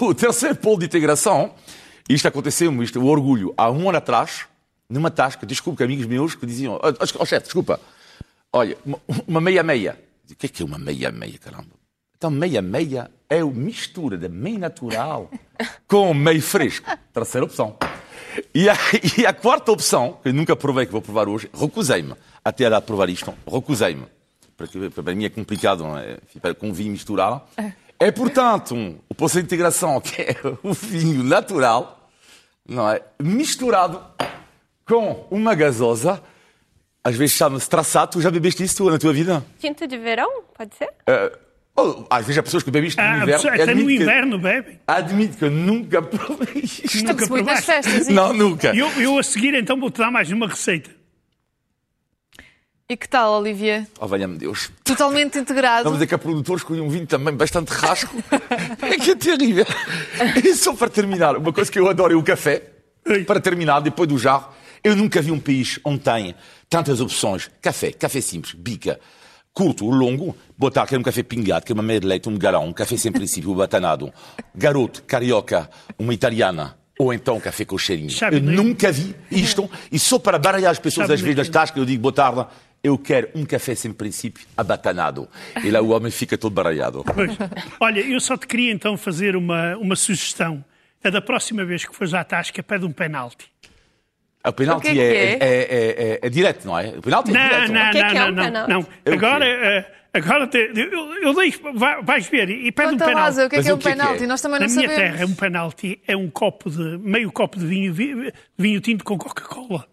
[0.01, 1.55] O terceiro ponto de integração,
[2.09, 4.45] isto aconteceu-me, isto, o orgulho, há um ano atrás,
[4.91, 7.81] numa tasca, desculpe que amigos meus que diziam, ó oh, chefe, desculpa,
[8.53, 8.77] olha,
[9.27, 9.99] uma- meia-meia.
[10.31, 11.71] O que é que é uma meia-meia, caramba?
[12.17, 15.31] Então, meia-meia é a mistura de meio natural
[15.87, 16.91] com meio fresco.
[17.13, 17.77] Terceira opção.
[18.55, 18.77] E a,
[19.17, 22.71] e a quarta opção, que eu nunca provei, que vou provar hoje, recusei-me até a
[22.71, 24.05] dar provar isto, recusei-me.
[24.95, 26.19] Para mim é complicado, não é?
[26.59, 27.47] Com vinho misturar.
[28.01, 28.75] É, portanto,
[29.09, 32.11] o processo de integração, que é o vinho natural,
[32.69, 33.01] não é?
[33.23, 34.01] Misturado
[34.85, 36.21] com uma gasosa,
[37.05, 38.13] às vezes chama-se traçado.
[38.13, 39.45] Tu já bebeste isso na tua vida?
[39.61, 40.87] Tinta de verão, pode ser?
[41.09, 41.39] Uh,
[41.77, 43.49] oh, às vezes há pessoas que bebem isto no Ah, inverno.
[43.49, 44.81] até no Admito que- inverno bebem.
[44.87, 47.05] Admito que eu nunca provei isto.
[47.05, 47.65] Nunca provaste.
[47.67, 48.09] festas.
[48.09, 48.75] Não, nunca.
[48.75, 50.98] Eu, eu a seguir então vou-te dar mais uma receita.
[52.91, 53.87] E que tal, Olivia?
[54.01, 54.71] Oh, valha-me Deus.
[54.83, 55.85] Totalmente integrado.
[55.85, 58.17] Vamos dizer que a produtora escolheu um vinho também bastante rasco.
[58.81, 59.67] é que é terrível.
[60.43, 62.63] E só para terminar, uma coisa que eu adoro é o café.
[63.27, 66.35] Para terminar, depois do jarro, eu nunca vi um país onde tem
[66.71, 67.51] tantas opções.
[67.61, 68.99] Café, café simples, bica,
[69.53, 70.35] curto ou longo.
[70.57, 73.13] Botar quer um café pingado, quer uma meia de leite, um galão, um café sem
[73.13, 74.11] princípio, um batanado.
[74.55, 76.79] Garoto, carioca, uma italiana.
[76.99, 78.11] Ou então um café com cheirinho.
[78.11, 78.43] Sabe, eu é?
[78.43, 79.71] nunca vi isto.
[79.93, 81.43] E só para baralhar as pessoas Sabe, às vezes é?
[81.43, 82.45] das tascas, eu digo, boa tarde,
[82.83, 85.29] eu quero um café sem princípio, abatanado.
[85.65, 87.05] E lá o homem fica todo baralhado.
[87.15, 87.37] Pois.
[87.81, 90.65] Olha, eu só te queria então fazer uma, uma sugestão.
[91.03, 93.47] É da próxima vez que fores à tasca, pede um penalti.
[94.47, 96.89] O penalti O que é, é que é, é, é- é direto, não é?
[96.97, 97.73] O penalti é Não, direto.
[97.73, 98.71] não, é não, é não, um não, penalti?
[98.71, 98.87] não.
[99.05, 103.05] É Agora, eh, agora te- eu, eu deixo, vai- vais ver e pede um Conta
[103.07, 103.25] penalti.
[103.27, 103.85] lá, Zé, o que é que é o um é é?
[103.85, 104.27] penalti?
[104.27, 105.13] Nós também Na não minha sabemos.
[105.19, 109.19] terra, um penalti é um copo de meio copo de vinho, vi- vinho tinto com
[109.19, 109.87] Coca-Cola.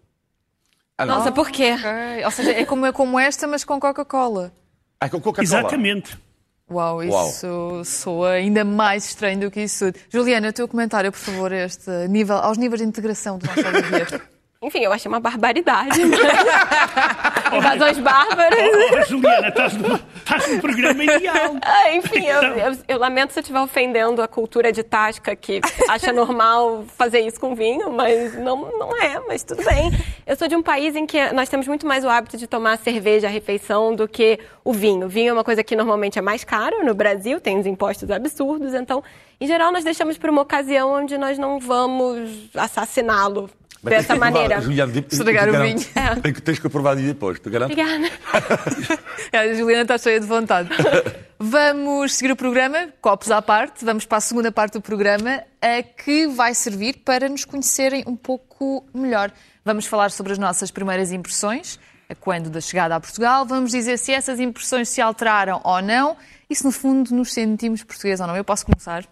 [0.98, 1.04] Ah.
[1.04, 1.72] Nossa, por quê?
[1.72, 2.24] Ok.
[2.24, 4.52] Ou seja, é como, é como esta, mas com Coca-Cola.
[5.00, 5.42] Ah, com Coca-Cola.
[5.44, 6.18] Exatamente.
[6.68, 7.28] Uau, Uau.
[7.28, 10.00] isso soa ainda mais estranho do que isso tudo.
[10.10, 14.20] Juliana, o teu comentário, por favor, este nível, aos níveis de integração do nosso.
[14.62, 16.00] Enfim, eu achei uma barbaridade.
[17.54, 18.58] Invasões bárbaras.
[18.92, 21.56] Oh, Juliana, estás no, estás no programa ideal.
[21.62, 25.60] Ah, enfim, eu, eu- eu lamento se eu estiver ofendendo a cultura de Tasca que
[25.88, 29.90] acha normal fazer isso com vinho, mas não, não é, mas tudo bem.
[30.26, 32.78] Eu sou de um país em que nós temos muito mais o hábito de tomar
[32.78, 35.06] cerveja à refeição do que o vinho.
[35.06, 38.10] O vinho é uma coisa que normalmente é mais caro no Brasil, tem uns impostos
[38.10, 39.02] absurdos, então,
[39.40, 43.50] em geral, nós deixamos para uma ocasião onde nós não vamos assassiná-lo
[43.90, 44.60] dessa maneira.
[44.60, 45.78] Juliana, Estragar o vinho.
[46.22, 47.72] Tem que- Tens que provar e depois, te garanto.
[47.72, 48.10] Obrigada.
[49.32, 50.68] A Juliana está cheia de vontade.
[51.38, 55.82] Vamos seguir o programa, copos à parte, vamos para a segunda parte do programa, a
[55.82, 59.30] que vai servir para nos conhecerem um pouco melhor.
[59.64, 63.98] Vamos falar sobre as nossas primeiras impressões, a quando da chegada a Portugal, vamos dizer
[63.98, 66.16] se essas impressões se alteraram ou não
[66.48, 68.36] e se no fundo nos sentimos portugueses ou não.
[68.36, 69.04] Eu posso começar.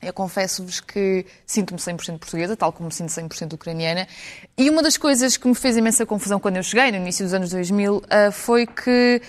[0.00, 4.06] Eu confesso-vos que sinto-me 100% portuguesa, tal como me sinto 100% ucraniana.
[4.56, 7.32] E uma das coisas que me fez imensa confusão quando eu cheguei, no início dos
[7.34, 9.20] anos 2000, ah, foi que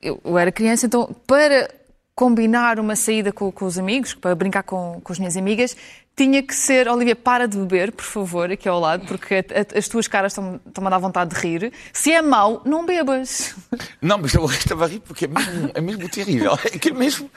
[0.00, 1.70] eu, eu era criança, então para
[2.14, 5.76] combinar uma saída com, com os amigos, para brincar com, com as minhas amigas,
[6.16, 9.78] tinha que ser, Olivia, para de beber, por favor, aqui ao lado, porque a- a-
[9.78, 11.72] as tuas caras estão- estão-me a dar vontade de rir.
[11.92, 13.54] Se é mau, não bebas.
[14.00, 16.56] Não, mas eu estava a rir porque é mesmo, é mesmo terrível.
[16.64, 17.28] É que é mesmo.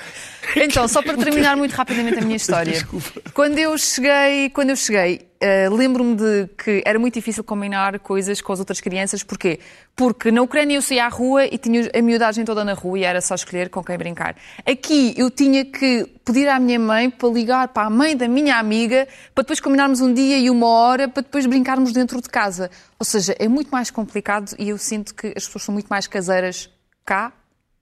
[0.56, 2.88] Então, só para terminar muito rapidamente a minha história.
[3.34, 8.42] Quando eu cheguei, quando eu cheguei, eh, lembro-me de que era muito difícil combinar coisas
[8.42, 9.24] com as outras crianças.
[9.24, 9.60] Porquê?
[9.96, 13.04] Porque na Ucrânia eu saía à rua e tinha a miudagem toda na rua e
[13.04, 14.36] era só escolher com quem brincar.
[14.66, 18.58] Aqui eu tinha que pedir à minha mãe para ligar para a mãe da minha
[18.58, 22.72] amiga para depois combinarmos um dia e uma hora para depois brincarmos dentro de casa.
[23.00, 26.08] Ou seja, é muito mais complicado e eu sinto que as pessoas são muito mais
[26.08, 26.70] caseiras
[27.06, 27.32] cá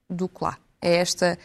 [0.08, 0.58] do que lá.
[0.80, 1.38] É esta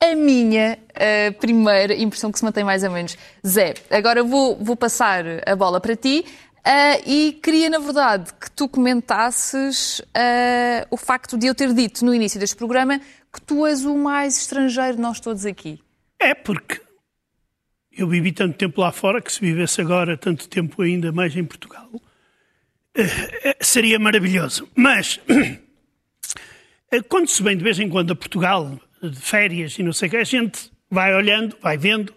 [0.00, 3.16] a minha eh, primeira impressão que se mantém mais ou menos.
[3.46, 6.24] Zé, agora vou, vou passar a bola para ti
[6.64, 12.04] eh, e queria, na verdade, que tu comentasses eh, o facto de eu ter dito
[12.04, 13.00] no início deste programa
[13.32, 15.80] que tu és o mais estrangeiro de nós todos aqui.
[16.20, 16.80] É porque
[17.92, 21.44] eu vivi tanto tempo lá fora que se vivesse agora tanto tempo ainda mais em
[21.44, 21.88] Portugal
[23.60, 24.68] seria maravilhoso.
[24.74, 25.20] Mas
[27.08, 30.10] quando se vem de vez em quando a Portugal de férias e não sei o
[30.10, 32.14] que, a gente vai olhando, vai vendo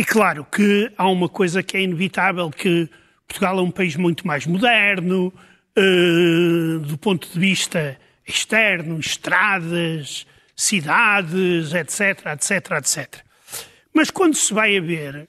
[0.00, 2.88] e claro que há uma coisa que é inevitável que
[3.28, 5.32] Portugal é um país muito mais moderno
[5.76, 13.24] eh, do ponto de vista externo, estradas, cidades, etc, etc, etc.
[13.92, 15.28] Mas quando se vai a ver,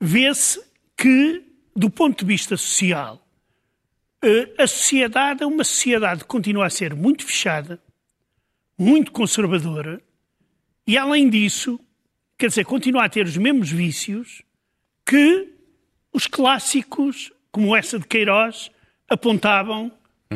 [0.00, 0.62] vê-se
[0.96, 1.42] que,
[1.74, 3.20] do ponto de vista social,
[4.22, 7.80] eh, a sociedade é uma sociedade que continua a ser muito fechada,
[8.82, 10.02] muito conservadora,
[10.84, 11.78] e além disso,
[12.36, 14.42] quer dizer, continua a ter os mesmos vícios
[15.06, 15.48] que
[16.12, 18.70] os clássicos, como essa de Queiroz,
[19.08, 19.92] apontavam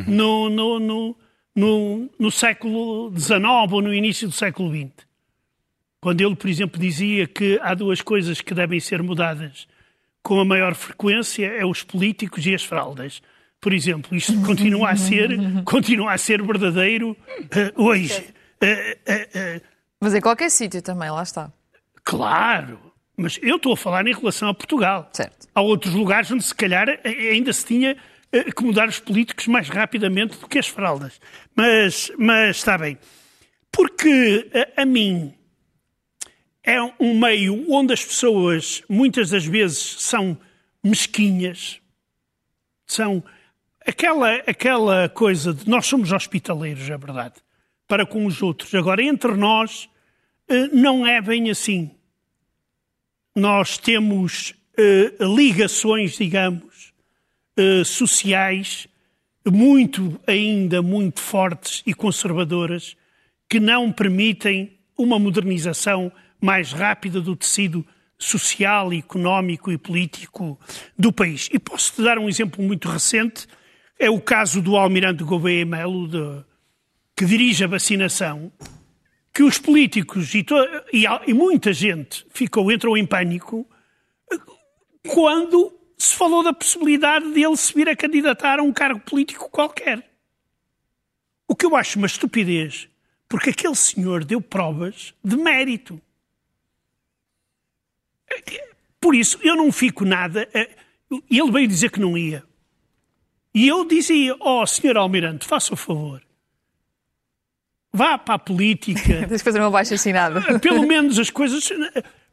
[0.07, 1.17] no, no, no,
[1.55, 5.07] no, no século XIX ou no início do século XX.
[6.01, 9.67] Quando ele, por exemplo, dizia que há duas coisas que devem ser mudadas
[10.23, 13.21] com a maior frequência, é os políticos e as fraldas.
[13.61, 15.31] Por exemplo, isto continua a ser,
[15.65, 17.17] continua a ser verdadeiro
[17.51, 18.36] eh, hoje.
[18.61, 19.61] Eh, eh, eh,
[20.01, 21.53] Mas em qualquer sítio também, lá está.
[22.05, 25.09] Claro, Mas eu estou a falar em relação a Portugal.
[25.12, 25.49] Certo.
[25.55, 27.97] Há outros lugares onde, se calhar, ainda se tinha
[28.55, 31.19] que mudar os políticos mais rapidamente do que as fraldas.
[31.55, 32.99] Mas, mas está bem.
[33.73, 35.35] Porque a, a mim
[36.62, 40.37] é um meio onde as pessoas muitas das vezes são
[40.83, 41.81] mesquinhas,
[42.87, 43.23] são
[43.87, 47.35] aquela, aquela coisa de nós somos hospitaleiros, é verdade,
[47.87, 48.75] para com os outros.
[48.75, 49.88] Agora, entre nós,
[50.49, 51.90] eh, não é bem assim.
[53.35, 56.92] Nós temos uh, ligações, digamos,
[57.59, 58.88] uh, sociais
[59.44, 62.96] muito, ainda muito fortes e conservadoras
[63.49, 67.87] que não permitem uma modernização mais rápida do tecido
[68.18, 70.59] social, económico e político
[70.99, 71.49] do país.
[71.53, 73.46] E posso-te dar um exemplo muito recente,
[73.99, 76.44] é o caso do almirante Gouveia Melo, de,
[77.17, 78.53] que dirige a vacinação,
[79.33, 80.45] que os políticos e,
[80.93, 83.67] e, e muita gente ficou, entrou em pânico
[85.09, 89.49] quando se falou da possibilidade de ele se vir a candidatar a um cargo político
[89.49, 90.11] qualquer.
[91.49, 92.89] O que eu acho uma estupidez,
[93.29, 96.01] porque aquele senhor deu provas de mérito.
[99.01, 100.49] Por isso, eu não fico nada.
[101.31, 102.45] Ele veio dizer que não ia.
[103.55, 106.26] E eu dizia: Ó, oh, senhor Almirante, faça o favor.
[107.97, 109.01] Vá para a política.
[109.29, 110.59] Tens de fazer uma baixa assinada.
[110.61, 111.69] Pelo menos as coisas.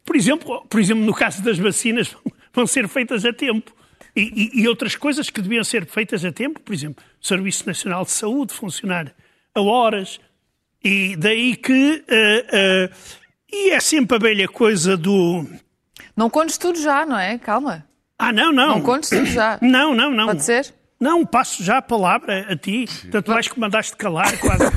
[0.06, 2.15] Por exemplo, por exemplo, no caso das vacinas,
[2.54, 3.71] vão ser feitas a tempo.
[4.15, 4.21] E,
[4.56, 8.04] e, e, outras coisas que deviam ser feitas a tempo, por exemplo, o Serviço Nacional
[8.04, 9.12] de Saúde funcionar
[9.56, 10.19] a horas.
[10.84, 12.04] E daí que.
[12.08, 15.47] Uh, uh, e é sempre a velha coisa do
[16.15, 17.38] não contes tudo já, não é?
[17.38, 17.86] Calma.
[18.17, 18.76] Ah, não, não.
[18.76, 19.58] Não contes tudo já.
[19.62, 20.28] Não, não, não.
[20.28, 20.73] Pode ser?
[21.03, 22.85] Não, passo já a palavra a ti.
[23.11, 24.71] Tanto mais que mandaste calar quase.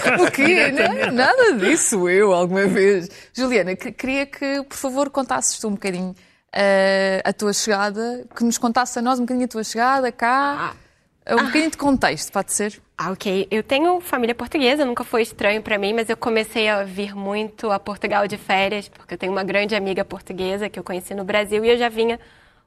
[0.00, 0.72] quase o quê?
[0.72, 3.10] Não, nada disso eu, alguma vez.
[3.34, 8.56] Juliana, queria que, por favor, contasses tu um bocadinho uh, a tua chegada, que nos
[8.56, 10.72] contasses a nós um bocadinho a tua chegada cá.
[10.72, 10.90] Ah
[11.28, 11.44] um ah.
[11.44, 12.80] bocadinho de contexto, pode ser?
[12.96, 13.46] Ah, ok.
[13.50, 17.70] Eu tenho família portuguesa, nunca foi estranho para mim, mas eu comecei a vir muito
[17.70, 21.24] a Portugal de férias, porque eu tenho uma grande amiga portuguesa que eu conheci no
[21.24, 22.18] Brasil e eu já vinha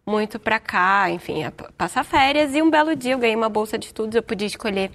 [0.06, 1.44] muito para cá, enfim,
[1.78, 2.54] passar férias.
[2.54, 4.92] E um belo dia eu ganhei uma bolsa de estudos, eu podia escolher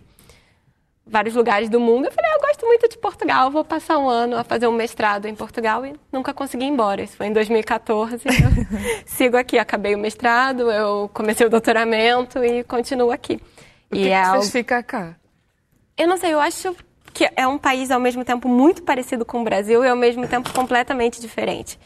[1.08, 2.06] vários lugares do mundo.
[2.06, 4.72] Eu falei, ah, eu gosto muito de Portugal, vou passar um ano a fazer um
[4.72, 7.02] mestrado em Portugal e nunca consegui ir embora.
[7.02, 8.24] Isso foi em 2014.
[9.06, 13.40] sigo aqui, acabei o mestrado, eu comecei o doutoramento e continuo aqui.
[13.90, 14.42] O que, e que é algo...
[14.44, 15.16] ficar cá?
[15.96, 16.76] Eu não sei, eu acho
[17.12, 20.28] que é um país ao mesmo tempo muito parecido com o Brasil e ao mesmo
[20.28, 21.78] tempo completamente diferente.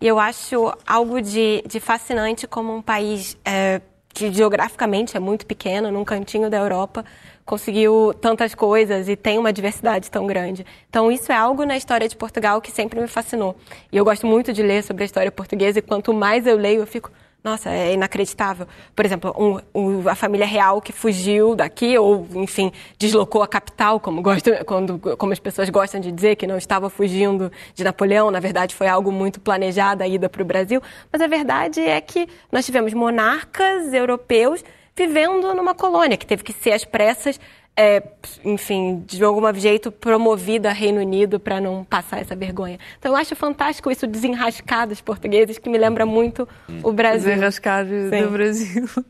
[0.00, 5.46] E eu acho algo de, de fascinante como um país é, que geograficamente é muito
[5.46, 7.04] pequeno, num cantinho da Europa,
[7.44, 10.64] conseguiu tantas coisas e tem uma diversidade tão grande.
[10.88, 13.56] Então, isso é algo na história de Portugal que sempre me fascinou.
[13.92, 16.80] E eu gosto muito de ler sobre a história portuguesa e quanto mais eu leio,
[16.80, 17.10] eu fico.
[17.42, 18.68] Nossa, é inacreditável.
[18.94, 23.98] Por exemplo, um, um, a família real que fugiu daqui, ou, enfim, deslocou a capital,
[23.98, 24.22] como,
[24.66, 28.30] quando, como as pessoas gostam de dizer, que não estava fugindo de Napoleão.
[28.30, 30.82] Na verdade, foi algo muito planejado a ida para o Brasil.
[31.10, 34.62] Mas a verdade é que nós tivemos monarcas europeus
[34.94, 37.40] vivendo numa colônia que teve que ser às pressas,
[37.80, 38.02] é,
[38.44, 42.78] enfim, de algum jeito promovida a Reino Unido para não passar essa vergonha.
[42.98, 46.46] Então eu acho fantástico isso desenrascar dos portugueses, que me lembra muito
[46.82, 47.30] o Brasil.
[47.30, 48.22] Desenrascar Sim.
[48.22, 48.88] do Brasil.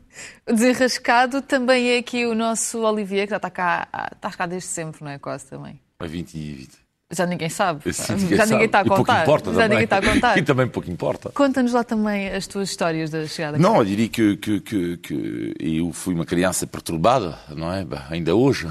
[0.45, 4.67] O desenrascado também é aqui o nosso Olivier, que já está cá, está cá desde
[4.67, 5.17] sempre, não é?
[5.17, 5.79] Quase também.
[5.99, 6.80] Há 20 e 20.
[7.11, 7.93] Já ninguém sabe.
[7.93, 9.23] Sim, ninguém já ninguém está a contar.
[9.23, 10.37] Importa, já ninguém está a contar.
[10.41, 11.29] E também pouco importa.
[11.33, 13.57] Conta-nos lá também as tuas histórias da chegada.
[13.57, 17.85] Não, eu diria que, que, que, que, eu fui uma criança perturbada, não é?
[18.09, 18.67] Ainda hoje.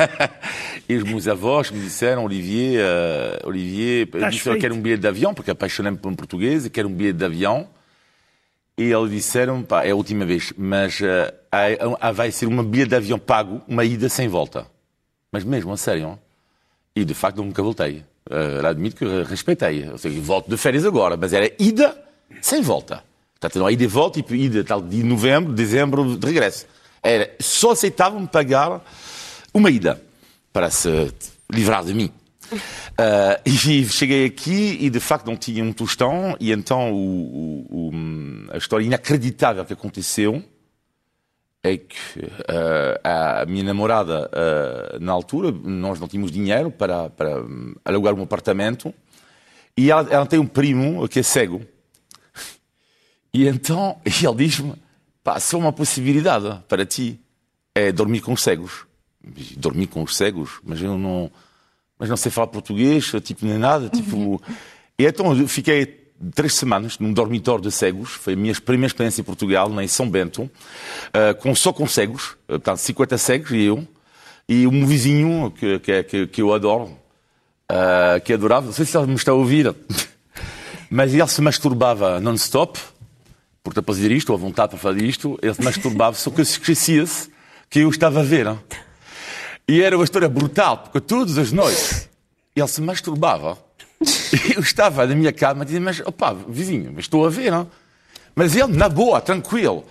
[0.88, 5.00] e os meus avós me disseram, Olivier, uh, Olivier, eu disse que quero um bilhete
[5.00, 7.66] de avião, porque apaixonei-me por um português, quero um bilhete de avião.
[8.76, 12.96] E eles disseram, pá, é a última vez, mas uh, vai ser uma bilhete de
[12.96, 14.66] avião pago, uma ida sem volta.
[15.32, 16.18] Mas mesmo, a sério,
[16.94, 18.04] e, de facto, nunca voltei.
[18.30, 19.88] Uh, admito que respeitei.
[19.90, 21.96] Ou seja, volto de férias agora, mas era ida
[22.40, 23.02] sem volta.
[23.38, 26.66] Portanto, não ida e volta, tipo ida tal de novembro, dezembro, de regresso.
[27.02, 28.82] Era, só aceitavam pagar
[29.52, 30.00] uma ida
[30.52, 31.12] para se
[31.52, 32.10] livrar de mim.
[32.52, 37.88] Uh, e cheguei aqui e de facto não tinha um tostão e então o, o,
[37.88, 37.92] o,
[38.52, 40.42] a história inacreditável que aconteceu
[41.64, 47.42] é que uh, a minha namorada, uh, na altura, nós não tínhamos dinheiro para, para
[47.82, 48.92] alugar um apartamento
[49.74, 51.62] e ela, ela, tem um primo que é cego.
[53.32, 54.74] E então ele diz-me:
[55.24, 57.18] pá, só uma possibilidade para ti
[57.74, 58.84] é dormir com os cegos.
[59.56, 60.60] Dormir com os cegos?
[60.62, 61.32] Mas eu não,
[61.98, 63.88] mas não sei falar português, tipo, nem nada.
[63.88, 64.40] Tipo...
[64.98, 66.03] e então eu fiquei
[66.34, 68.12] três semanas num dormitório de cegos.
[68.12, 72.32] Foi a minha primeira experiência em Portugal, em São Bento, uh, com, só com cegos,
[72.32, 73.86] uh, portanto, 50 cegos e eu.
[74.48, 76.84] E um vizinho que, que, que, que eu adoro,
[77.70, 79.74] uh, que adorava, não sei se ele me está a ouvir,
[80.90, 82.78] mas ele se masturbava non-stop,
[83.62, 86.42] porque para fazer isto, ou a vontade para fazer isto, ele se masturbava, só que
[86.42, 87.30] esquecia-se
[87.70, 88.54] que eu estava a ver.
[89.66, 92.08] E era uma história brutal, porque todas as noites
[92.54, 93.63] ele se masturbava.
[94.54, 97.68] Eu estava na minha cama e dizia, mas opa, vizinho, mas estou a ver, não?
[98.34, 99.84] Mas ele, na boa, tranquilo.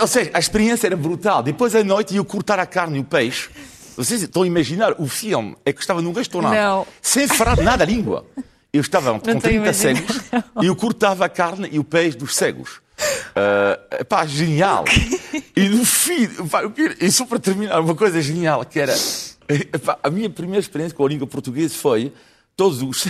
[0.00, 1.42] Ou seja, a experiência era brutal.
[1.42, 3.48] Depois à noite ia cortar a carne e o peixe.
[3.96, 5.56] Vocês estão a imaginar o filme?
[5.64, 6.86] É que estava num restaurante, Não.
[7.00, 8.26] sem falar nada a língua.
[8.72, 9.74] Eu estava com estou a 30 imaginar.
[9.74, 10.20] cegos
[10.62, 12.80] e eu cortava a carne e o peixe dos cegos.
[13.30, 14.84] Uh, pá, genial.
[15.56, 16.62] E no fim, pá,
[17.00, 18.94] e só para terminar, uma coisa genial, que era
[19.84, 22.12] pá, a minha primeira experiência com a língua portuguesa foi
[22.56, 23.08] todos os.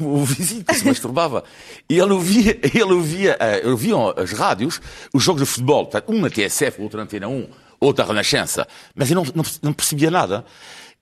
[0.00, 1.42] O vizinho que se masturbava.
[1.88, 4.80] E ele ouvia, ele ouvia, eh, ouviam as rádios,
[5.12, 7.48] os jogos de futebol, portanto, um na TSF, outro na Antena 1,
[7.80, 10.44] outro na Renascença, mas eu não, não, não percebia nada.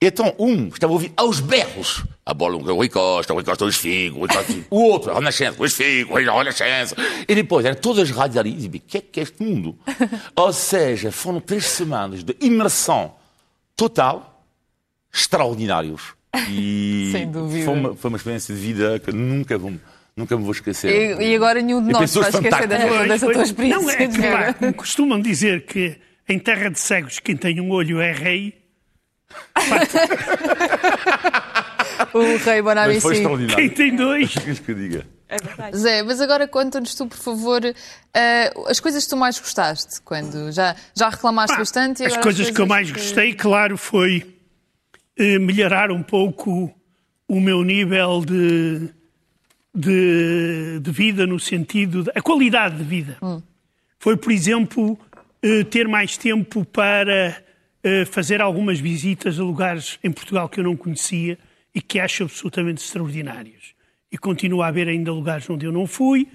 [0.03, 2.03] Então, um estava a ouvir aos berros.
[2.25, 5.11] A bola, o Rui Costa, o Rui Costa, o Esfigo, o Rui Costa, o outro,
[5.11, 6.97] a Renascença, o Esfigo, a Renascença.
[7.29, 9.43] E depois, eram todas as rádios ali, e dizia, o que é que é este
[9.43, 9.79] mundo?
[10.35, 13.13] Ou seja, foram três semanas de imersão
[13.77, 14.43] total,
[15.13, 16.15] extraordinários.
[16.49, 17.65] E Sem dúvida.
[17.65, 19.73] Foi, uma, foi uma experiência de vida que nunca, vou,
[20.17, 21.21] nunca me vou esquecer.
[21.21, 22.79] E, e agora nenhum de E nós pessoas vai esquecer fantásticas.
[22.79, 23.37] dessa, Pois, dessa pois.
[23.37, 24.55] tua experiência Não, é de que lá, vida.
[24.55, 28.55] como costumam dizer que em terra de cegos quem tem um olho é rei,
[32.13, 33.57] O rei extraordinário.
[33.57, 34.33] quem tem dois.
[34.33, 35.07] Que queres que eu diga?
[35.29, 35.77] É verdade.
[35.79, 40.01] Zé, mas agora conta-nos tu, por favor, eh, as coisas que tu mais gostaste.
[40.03, 42.03] Quando já, já reclamaste Pá, bastante.
[42.03, 44.27] e as agora coisas que eu mais gostei, claro, foi
[45.21, 46.75] eh, melhorar um pouco
[47.29, 48.89] o meu nível de,
[49.75, 52.05] de, de vida, no sentido.
[52.05, 53.19] De, a qualidade de vida.
[53.99, 54.99] Foi, por exemplo,
[55.43, 57.37] eh, ter mais tempo para
[57.85, 61.39] eh, fazer algumas visitas a lugares em Portugal que eu não conhecia
[61.75, 63.75] e que acho absolutamente extraordinários.
[64.11, 66.29] E continua a haver ainda lugares onde eu não fui,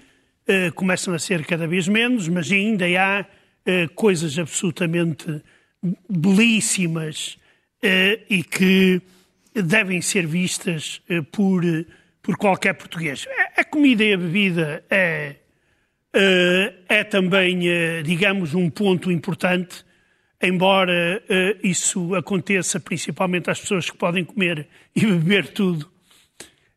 [0.47, 3.25] eh, começam a ser cada vez menos, mas ainda há
[3.95, 5.41] coisas absolutamente
[6.07, 7.35] belíssimas
[8.29, 9.01] e que
[9.53, 11.85] devem ser vistas eh, por, eh,
[12.21, 13.25] por qualquer português.
[13.57, 15.35] A- comida e a bebida é,
[16.13, 19.85] eh, é também, eh, digamos, um ponto importante,
[20.41, 25.89] embora eh, isso aconteça principalmente às pessoas que podem comer e beber tudo,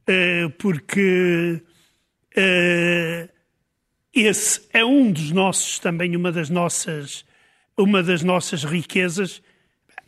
[0.07, 1.61] eh, porque
[2.37, 3.29] eh,
[4.15, 7.25] esse é um dos nossos, também uma das nossas,
[7.77, 9.43] uma das nossas riquezas.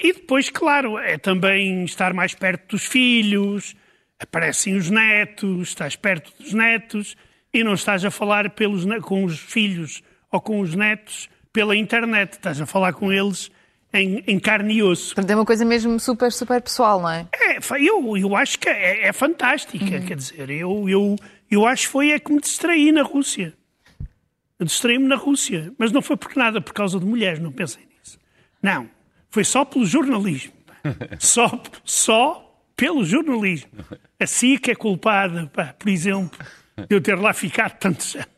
[0.03, 3.77] E depois, claro, é também estar mais perto dos filhos,
[4.19, 7.17] aparecem os netos, estás perto dos netos
[7.53, 12.33] e não estás a falar pelos, com os filhos ou com os netos pela internet,
[12.33, 13.51] estás a falar com eles
[13.93, 15.15] em, em carne e osso.
[15.15, 17.27] Portanto, é uma coisa mesmo super, super pessoal, não é?
[17.35, 21.17] É, eu, eu acho que é, é fantástica, quer dizer, eu, eu,
[21.51, 23.53] eu acho que foi é que me distraí na Rússia.
[24.61, 28.19] Distraí-me na Rússia, mas não foi por nada por causa de mulheres, não pensem nisso.
[28.63, 28.89] Não,
[29.31, 30.53] foi só pelo jornalismo.
[31.19, 33.69] Só, só pelo jornalismo.
[34.19, 36.39] A SIC é culpada, pá, por exemplo,
[36.89, 38.29] de eu ter lá ficado tantos anos.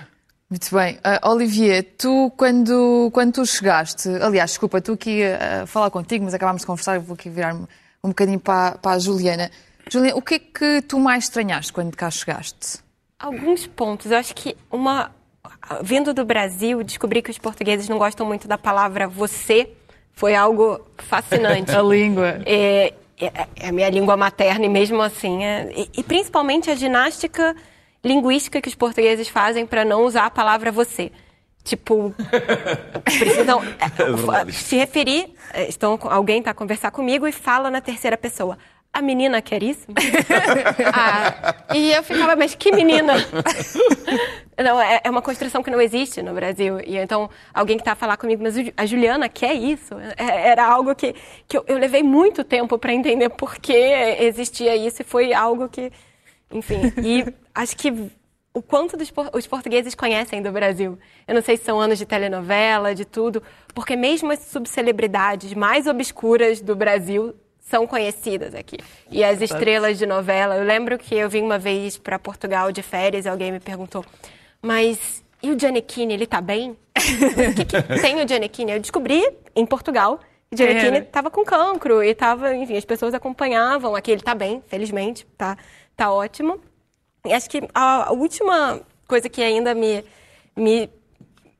[0.50, 0.98] Muito bem.
[1.04, 6.24] Ah, Olivier, tu, quando, quando tu chegaste, aliás, desculpa, tu aqui a a falar contigo,
[6.24, 7.66] mas acabámos de conversar, eu vou aqui virar-me
[8.02, 9.50] um bocadinho para, para a Juliana.
[9.90, 12.78] Juliana, o que é que tu mais estranhaste quando cá chegaste?
[13.18, 14.10] Alguns pontos.
[14.10, 15.10] Eu acho que uma.
[15.82, 19.68] Vindo do Brasil, descobri que os portugueses não gostam muito da palavra você.
[20.12, 21.70] Foi algo fascinante.
[21.76, 22.40] A língua.
[22.46, 25.44] É, é- é a minha língua materna e mesmo assim.
[25.44, 27.54] é- e, e principalmente a ginástica
[28.04, 31.10] linguística que os portugueses fazem para não usar a palavra você.
[31.64, 32.14] Tipo,
[33.04, 35.32] precisam é, se referir.
[35.52, 38.58] é, Estão, alguém está a conversar comigo e fala na terceira pessoa.
[38.94, 39.86] A menina quer isso?
[40.96, 43.14] Ah, e eu ficava, mas que menina?
[44.56, 46.78] Não, é, é uma construção que não existe no Brasil.
[46.86, 49.94] E então, alguém que está a falar comigo, mas a Juliana quer isso?
[50.16, 51.12] É- Era algo que,
[51.48, 55.68] que eu, eu levei muito tempo para entender por que existia isso e foi algo
[55.68, 55.90] que.
[56.52, 56.92] Enfim.
[57.02, 57.92] E acho que
[58.52, 60.96] o quanto dos os portugueses conhecem do Brasil.
[61.26, 63.42] Eu não sei se são anos de telenovela, de tudo,
[63.74, 67.34] porque mesmo as subcelebridades mais obscuras do Brasil
[67.64, 68.76] são conhecidas aqui.
[69.10, 70.56] E as estrelas de novela.
[70.56, 74.04] Eu lembro que eu vim uma vez para Portugal de férias e alguém me perguntou:
[74.62, 76.70] Mas e o Giannichini, ele tá bem?
[76.70, 78.72] O que, que tem o Giannichini?
[78.72, 79.22] Eu descobri
[79.54, 84.10] em Portugal que o Giannichini estava com cancro e tava, enfim, as pessoas acompanhavam aqui.
[84.10, 85.58] Ele tá bem, felizmente, tá,
[85.96, 86.60] tá ótimo.
[87.26, 90.04] E acho que a, a última coisa que ainda me,
[90.56, 90.88] me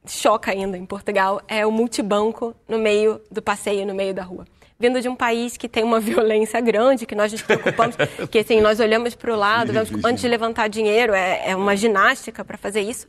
[0.06, 4.46] choca ainda em Portugal é o multibanco no meio do passeio, no meio da rua.
[4.78, 7.96] Vindo de um país que tem uma violência grande, que nós nos preocupamos,
[8.30, 11.76] que assim, nós olhamos para o lado, vemos, antes de levantar dinheiro, é, é uma
[11.76, 13.06] ginástica para fazer isso.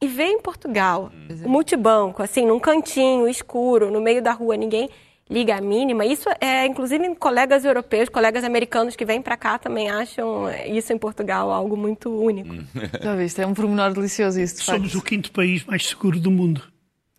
[0.00, 1.10] E ver em Portugal,
[1.44, 4.90] o multibanco, assim, num cantinho escuro, no meio da rua, ninguém
[5.28, 6.04] liga a mínima.
[6.04, 10.98] Isso é, inclusive, colegas europeus, colegas americanos que vêm para cá também acham isso em
[10.98, 12.54] Portugal algo muito único.
[13.02, 14.56] Já viste, é um pormenor delicioso isso.
[14.56, 16.62] de Somos o quinto país mais seguro do mundo,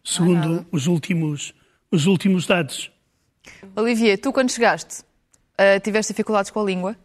[0.03, 1.53] segundo os últimos,
[1.91, 2.91] os últimos dados.
[3.75, 5.03] Olivier, tu quando chegaste,
[5.57, 6.95] ah, tiveste dificuldades com a língua?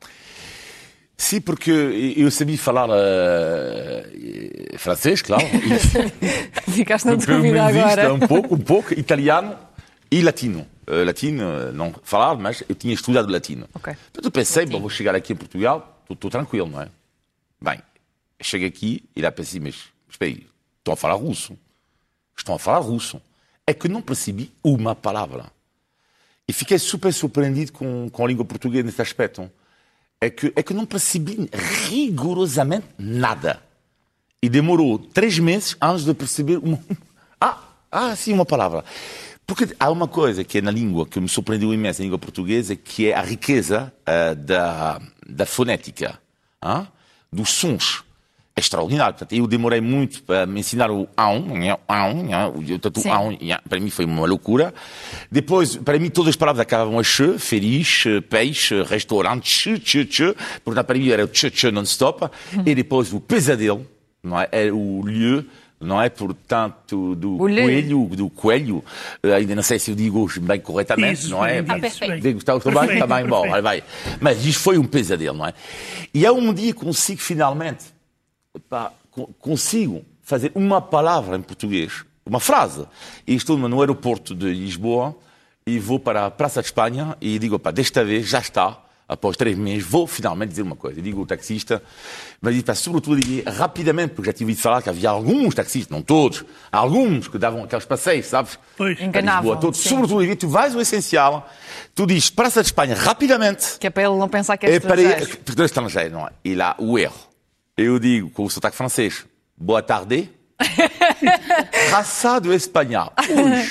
[1.16, 1.70] Sim, porque
[2.16, 5.45] eu sabia falar eh, francês, claro.
[6.68, 8.12] Ficaste na dúvida agora.
[8.12, 9.57] um pouco, um pouco, italiano
[10.11, 10.66] e latino.
[10.84, 13.68] Eh, latino, não falar, mas eu tinha estudado latino.
[13.72, 13.95] Ok.
[14.11, 16.88] Então eu pensei, bom, vou chegar aqui em Portugal, estou tranquilo, não é?
[17.61, 17.80] Bem,
[18.40, 19.76] chego aqui e lá pensei, mas
[20.11, 20.45] espera aí,
[20.78, 21.57] estão a falar russo.
[22.36, 23.22] Estão a falar russo.
[23.64, 25.47] É que não percebi uma palavra.
[26.53, 29.50] E fiquei super surpreendido com, com a língua portuguesa nesse aspecto.
[30.20, 31.48] É que, é que não percebi
[31.88, 33.62] rigorosamente nada.
[34.42, 36.78] E demorou três meses antes de perceber uma...
[37.40, 37.59] Ah,
[37.90, 38.84] ah, sim, uma palavra.
[39.46, 42.76] Porque há uma coisa que é na língua que me surpreendeu imenso na língua portuguesa,
[42.76, 46.20] que é a riqueza ah, da, da fonética,
[46.61, 46.86] ah,
[47.32, 48.05] dos sons.
[48.55, 49.14] É extraordinário.
[49.14, 51.46] Portanto, eu demorei muito para me ensinar o aum,
[51.88, 53.09] aum, o tatu Sim.
[53.09, 54.74] aum, para mim foi uma loucura.
[55.30, 60.34] Depois, para mim, todas as palavras acabavam a che, feliz, peixe, restaurante, che, che, che.
[60.62, 62.30] Portanto, para mim era o che, che non-stop.
[62.66, 63.86] E depois o pesadelo,
[64.22, 64.46] não é?
[64.53, 65.44] Era o lieu,
[65.80, 66.11] não é?
[66.11, 67.64] Portanto, do O lieu.
[67.64, 68.84] coelho, do coelho.
[69.22, 71.53] Eh, Ainda não sei se eu digo bem corretamente, Isso, não é?
[71.53, 71.80] Ah, isso, bem.
[71.80, 72.20] perfeito.
[72.22, 72.98] Digo, está bem?
[72.98, 73.82] Está bem, bom, vai.
[74.20, 75.55] Mas isto foi um pesadelo, não é?
[76.12, 77.86] E há um dia consigo finalmente,
[78.68, 82.86] pá, co- consigo fazer uma palavra em português, uma frase.
[83.26, 85.16] E estou no aeroporto de Lisboa
[85.66, 88.78] e vou para a Praça de Espanha e digo, pá, desta vez já está.
[89.09, 90.98] Após três meses, vou finalmente dizer uma coisa.
[90.98, 91.82] E digo ao taxista,
[92.40, 95.90] mas digo, pá, sobretudo, digo, rapidamente, porque já tive ouvido falar que havia alguns taxistas,
[95.94, 98.59] não todos, alguns que davam aqueles passeios, sabes?
[98.74, 98.98] Pois.
[98.98, 99.80] Enganavam, Lisboa, todos.
[99.80, 99.88] sim.
[99.90, 101.46] Sobretudo, digo, tu vais ao essencial,
[101.94, 104.80] tu dizes Praça de Espanha rapidamente, Que é para ele não pensar que é é
[104.80, 105.38] para estrangeiro.
[105.44, 106.30] porque és estrangeiro, não é?
[106.42, 107.32] E lá, o erro.
[107.77, 109.25] Eu digo com o sotaque francês,
[109.57, 110.31] boa tarde.
[111.89, 113.12] Traçado espanhol.
[113.18, 113.68] Ui,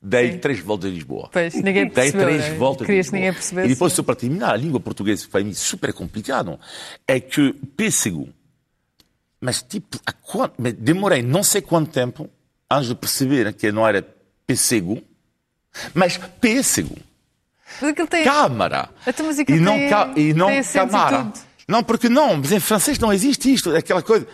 [0.00, 1.28] Dei três voltas em Lisboa.
[1.32, 2.26] Pois, ninguém Dei percebeu.
[2.26, 2.54] três não é?
[2.58, 3.42] voltas Querias que Lisboa.
[3.52, 3.70] ninguém.
[3.70, 6.58] E depois, só para terminar, a língua portuguesa, que para mim é super complicado,
[7.06, 8.28] é que pêssego.
[9.40, 9.98] Mas, tipo,
[10.58, 12.28] mas demorei não sei quanto tempo
[12.70, 14.02] antes de perceber que não era
[14.46, 15.02] pêssego,
[15.94, 16.96] mas pêssego.
[17.82, 18.24] Mas tem...
[18.24, 18.88] Câmara.
[19.06, 21.32] Então, e não, tem- ca- e não tem camara.
[21.68, 24.26] Não, porque não, mas em francês não existe isto, é aquela coisa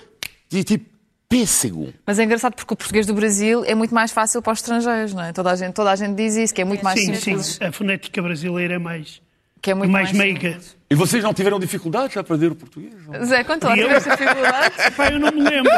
[0.49, 0.91] de tipo
[1.29, 1.93] pêssego.
[2.07, 5.15] Mas é engraçado porque o português do Brasil é muito mais fácil para os estrangeiros,
[5.15, 5.33] não é?
[5.33, 7.47] Toda a gente, toda a gente diz isso, que é muito mais Sim, simples.
[7.59, 9.23] sim, a fonética brasileira é mais,
[9.63, 10.59] Que é muito mais, mais, meiga.
[10.91, 12.93] E vocês não tiveram dificuldades a aprender o português?
[13.25, 14.91] Zé, quanto lá eu- tiveste dificuldades?
[14.95, 15.73] Pá, eu não me lembro.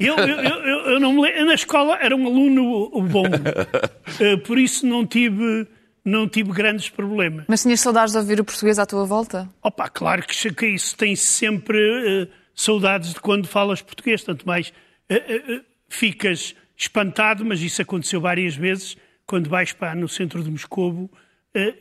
[0.00, 1.46] Eu, eu, eu, eu- eu não me lembro.
[1.46, 3.22] Na escola era um aluno bom.
[4.20, 5.64] Eh, Por isso não tive,
[6.04, 7.44] não tive grandes problemas.
[7.48, 9.48] Mas tinhas saudades de ouvir o português à tua volta?
[9.62, 14.72] Opa, claro que isso tem sempre eh, saudades de quando falas português, tanto mais
[15.08, 18.96] eh, eh, ficas espantado, mas isso aconteceu várias vezes,
[19.26, 21.10] quando vais para no centro de Moscovo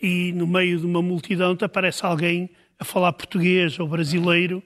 [0.01, 2.49] e no meio de uma multidão te aparece alguém
[2.79, 4.63] a falar português ou brasileiro.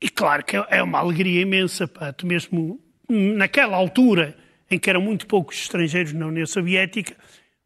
[0.00, 4.36] e claro que é- é uma alegria imensa, pá, tu mesmo naquela altura
[4.70, 7.14] em que eram muito poucos estrangeiros na União Soviética,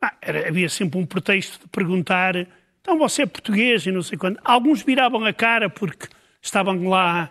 [0.01, 2.35] ah, era- havia sempre um pretexto de perguntar
[2.81, 4.39] então você é português e não sei quando.
[4.45, 6.07] Alguns viravam a cara porque
[6.43, 7.31] estavam lá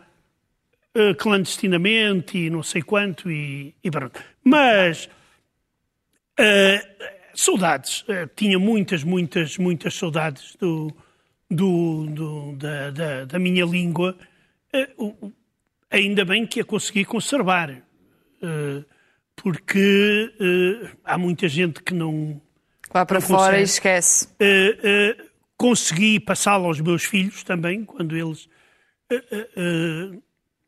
[0.96, 4.20] eh, clandestinamente e não sei quanto e, e pronto.
[4.44, 5.08] Mas
[6.40, 6.82] eh,
[7.36, 10.92] saudades, eh, tinha muitas, muitas, muitas saudades do,
[11.50, 14.18] do, do- da, da, da minha língua.
[15.92, 18.84] Ainda bem que a consegui conservar, eh,
[19.36, 22.42] porque eh, há muita gente que não,
[22.92, 23.64] Vai para Não fora e consegue.
[23.64, 24.28] esquece.
[24.40, 25.26] eh, eh,
[25.58, 28.48] consegui passá-lo aos meus filhos também, quando eles,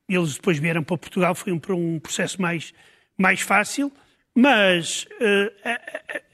[0.10, 2.74] eles depois vieram para Portugal, foi um, um processo mais,
[3.18, 3.92] mais fácil,
[4.34, 5.08] mas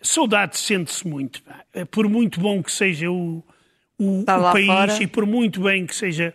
[0.02, 1.42] saudade sente-se muito.
[1.90, 3.44] Por muito bom que seja o,
[3.98, 5.04] o, Estar o país fora.
[5.04, 6.34] e por muito bem que seja,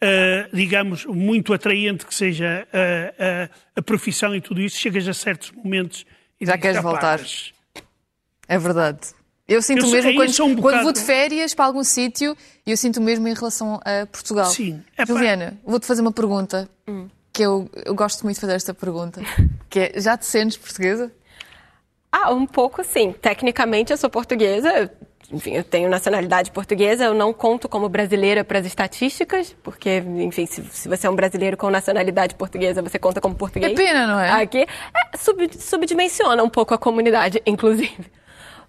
[0.00, 5.14] eh, digamos, muito atraente que seja eh, eh, a profissão e tudo isso, chegas a
[5.14, 6.04] certos momentos
[6.40, 7.20] e Já queres "Ah, pá, voltar."
[8.48, 8.98] É verdade.
[9.46, 11.84] Eu sinto Eu mesmo aí quando, sou um quando bocado- vou de férias para algum
[11.84, 12.36] sítio,
[12.66, 14.46] eu sinto mesmo em relação a Portugal.
[14.46, 14.82] Sim.
[14.96, 16.68] É pá- Juliana, vou-te fazer uma pergunta
[17.32, 19.20] que eu, eu gosto muito de fazer esta pergunta,
[19.68, 21.12] que é, já te sentes portuguesa?
[22.16, 23.10] Ah, um pouco sim.
[23.12, 24.88] Tecnicamente eu sou portuguesa.
[25.32, 27.04] Enfim, eu tenho nacionalidade portuguesa.
[27.06, 31.16] Eu não conto como brasileira para as estatísticas, porque, enfim, se, se você é um
[31.16, 33.72] brasileiro com nacionalidade portuguesa, você conta como português.
[33.72, 34.30] É pena, não é?
[34.30, 38.06] Aqui é, sub- subdimensiona um pouco a comunidade, inclusive.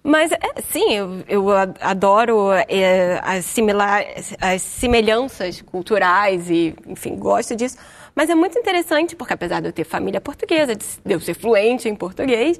[0.02, 0.38] Mas, é,
[0.70, 4.04] sim, eu, eu adoro é, as, similar,
[4.40, 7.76] as semelhanças culturais e, enfim, gosto disso.
[8.14, 11.88] Mas é muito interessante, porque apesar de eu ter família portuguesa, de eu ser fluente
[11.88, 12.58] em português,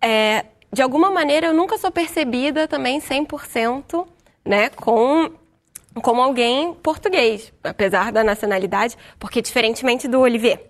[0.00, 4.06] é, de alguma maneira eu nunca sou percebida também 100%
[4.44, 5.30] né, com
[6.02, 10.60] como alguém português, apesar da nacionalidade, porque diferentemente do Olivier,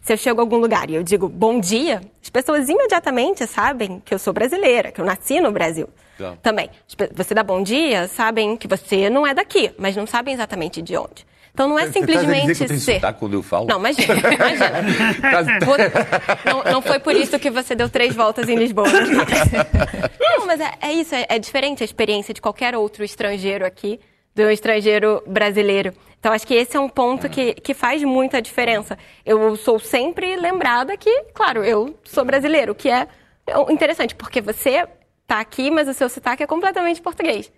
[0.00, 4.00] se eu chego a algum lugar e eu digo bom dia, as pessoas imediatamente sabem
[4.04, 5.88] que eu sou brasileira, que eu nasci no Brasil.
[6.16, 6.38] Claro.
[6.42, 6.70] Também.
[7.14, 10.96] Você dá bom dia, sabem que você não é daqui, mas não sabem exatamente de
[10.96, 11.26] onde.
[11.56, 12.94] Então não é Você tá dizer simplesmente que eu tenho ser.
[12.96, 13.66] sotaque quando eu falo?
[13.66, 15.58] Não, imagina, imagina.
[15.64, 15.76] Vou-
[16.44, 18.86] Não, não foi por isso que você deu três voltas em Lisboa.
[20.20, 23.98] Não, mas é, é isso, é, é diferente a experiência de qualquer outro estrangeiro aqui
[24.34, 25.94] do estrangeiro brasileiro.
[26.20, 28.98] Então, acho que esse é um ponto que, que faz muita diferença.
[29.24, 33.08] Eu sou sempre lembrada que, claro, eu sou brasileiro, o que é
[33.70, 34.86] interessante, porque você
[35.22, 37.50] está aqui, mas o seu sotaque é completamente português.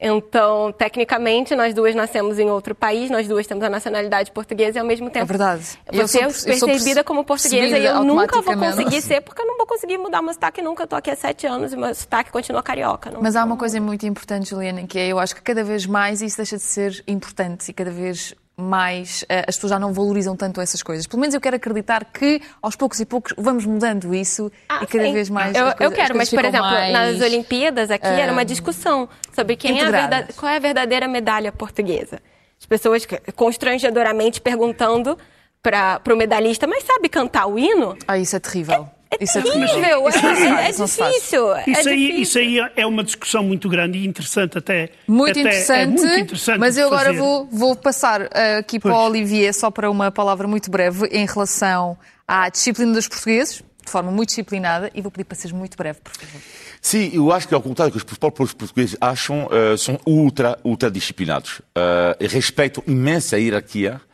[0.00, 4.80] Então, tecnicamente, nós duas nascemos em outro país, nós duas temos a nacionalidade portuguesa e
[4.80, 5.24] ao mesmo tempo.
[5.24, 5.78] É verdade.
[5.92, 8.56] Eu Você sou- é eu sou percebida perce- como portuguesa e percebida eu nunca vou
[8.56, 10.82] conseguir ser, porque eu não vou conseguir mudar meu sotaque nunca.
[10.82, 13.10] Eu tô aqui há sete anos e meu sotaque continua carioca.
[13.10, 15.86] Não, Mas há uma coisa muito importante, Juliana, que é eu acho que cada vez
[15.86, 19.92] mais isso deixa de ser importante e cada vez mais eh, as pessoas já não
[19.92, 21.06] valorizam tanto essas coisas.
[21.06, 24.86] Pelo menos eu quero acreditar que aos poucos e poucos vamos mudando isso Ah, e
[24.86, 25.12] cada sim.
[25.12, 25.56] vez mais.
[25.56, 28.44] Eu, as eu coisas- as quero, mas, por exemplo, mais, nas Olimpíadas aqui era uma
[28.44, 32.20] discussão sobre quem é verdade- qual é a verdadeira medalha portuguesa.
[32.60, 35.18] As pessoas constrangedoramente perguntando
[35.62, 37.96] para o medalhista, mas sabe cantar o hino?
[38.06, 38.88] Ah, isso é terrível.
[39.10, 40.08] É isso é terrível, terrível.
[40.08, 41.14] é, é- faz, é faz.
[41.14, 41.52] difícil.
[41.54, 42.22] é Isso aí, difícil.
[42.22, 44.90] isso aí é uma discussão muito grande e interessante até.
[45.06, 48.90] Muito até- interessante, é muito interessante mas eu agora vou, vou passar eh, aqui para
[48.90, 49.06] o Pois.
[49.10, 51.96] Olivier só para uma palavra muito breve em relação
[52.26, 56.00] à disciplina dos portugueses, de forma muito disciplinada, e vou pedir para seres muito breve,
[56.02, 56.40] por favor.
[56.80, 60.58] Sim, eu acho que ao contrário do que os próprios portugueses acham, eh, são ultra,
[60.64, 61.60] ultra disciplinados.
[61.74, 64.13] Eh, e respeitam imensa hierarquia, eh,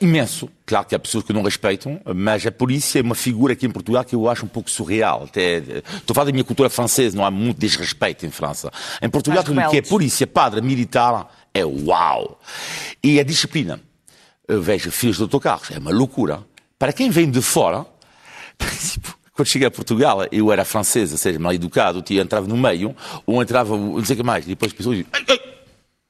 [0.00, 0.48] imenso.
[0.64, 3.70] Claro que há pessoas que não respeitam, mas a polícia é uma figura aqui em
[3.70, 5.24] Portugal que eu acho um pouco surreal.
[5.24, 8.70] Até, eh, estou a falar da minha cultura francesa, não há muito desrespeito em França.
[9.00, 12.40] Em Portugal, tudo o que é polícia, padre, militar, é uau.
[13.02, 13.80] E a disciplina.
[14.46, 16.44] Eu vejo filhos de autocarros, é uma loucura.
[16.78, 17.86] Para quem vem de fora,
[19.32, 22.94] quando cheguei a Portugal, eu era francês, ou seja, mal educado, eu entrava no meio,
[23.24, 25.42] ou entrava, não sei o que mais, e depois as pessoas diziam,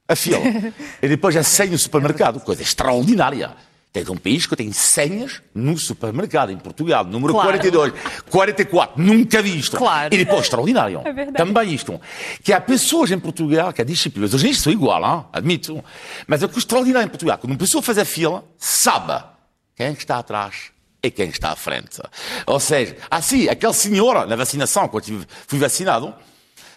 [0.09, 0.39] a fila.
[1.03, 3.53] e depois a senha no supermercado, coisa extraordinária.
[3.93, 7.49] Tem um país que tem senhas no supermercado, em Portugal, número Claro.
[7.49, 7.93] 42,
[8.31, 9.77] 44, nunca visto.
[9.77, 10.15] Claro.
[10.15, 11.03] E depois, extraordinário.
[11.05, 11.37] É verdade.
[11.37, 12.01] Também isto.
[12.43, 15.25] Que há pessoas em Portugal que a disciplina, os jornalistas são igual, hein?
[15.31, 15.85] admito.
[16.27, 19.23] Mas é que o extraordinário em Portugal, quando uma pessoa faz a fila, sabe
[19.77, 20.71] quem está atrás
[21.03, 22.01] e quem está à frente.
[22.47, 26.15] Ou seja, assim, aquele senhor na vacinação, quando fui vacinado,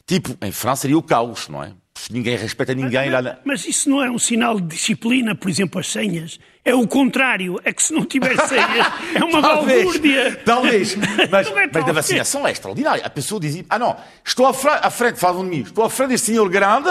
[0.05, 1.71] tipo, em França seria o caos, não é?
[2.11, 3.21] Ninguém respeita ninguém lá.
[3.21, 6.37] na- Mas isso não é um sinal de disciplina, por exemplo, as senhas.
[6.63, 7.59] É o contrário.
[7.63, 10.35] É que se não tiver senhas, é uma balbúrdia.
[10.45, 10.95] Talvez.
[11.31, 11.95] Mas, Não é mas da talvez.
[11.95, 13.03] vacinação é extraordinária.
[13.05, 15.89] A pessoa dizia, ah não, estou à frente, à frente falam de mim, estou à
[15.89, 16.89] frente deste senhor grande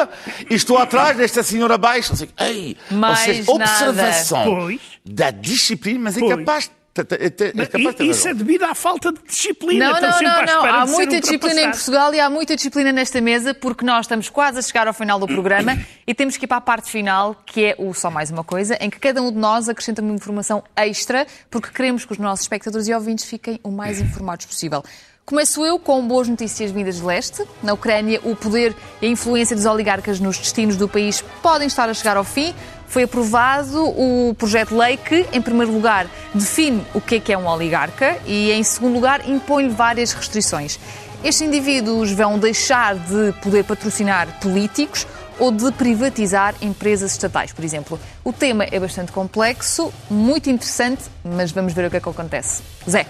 [0.51, 2.11] e estou atrás desta senhora baixa.
[2.11, 3.65] Não sei, ei, ou Mais seja, nada.
[3.65, 4.81] observação Pois.
[5.05, 6.37] da disciplina, mas é Pois.
[6.39, 6.71] capaz, de-
[7.03, 9.87] é isso é devido à falta de disciplina.
[9.87, 10.65] Não, Estão não, não, não.
[10.65, 11.71] Há muita disciplina em.
[11.71, 15.19] Portugal e há muita disciplina nesta mesa porque nós estamos quase a chegar ao final
[15.19, 15.77] do programa
[16.07, 18.77] e temos que ir para a parte final, que é o Só Mais Uma Coisa,
[18.81, 22.45] em que cada um de nós acrescenta uma informação extra porque queremos que os nossos
[22.45, 24.83] espectadores e ouvintes fiquem o mais informados possível.
[25.27, 27.43] Começo eu com boas notícias vindas de leste.
[27.62, 31.89] Na Ucrânia, o poder e a influência dos oligarcas nos destinos do país podem estar
[31.89, 32.55] a chegar ao fim.
[32.87, 37.33] Foi aprovado o projeto de lei que, em primeiro lugar, define o que é que
[37.33, 40.79] é um oligarca e, em segundo lugar, impõe-lhe várias restrições.
[41.25, 45.07] Estes indivíduos vão deixar de poder patrocinar políticos
[45.39, 47.99] ou de privatizar empresas estatais, por exemplo.
[48.22, 52.62] O tema é bastante complexo, muito interessante, mas vamos ver o que é que acontece.
[52.87, 53.07] Zé.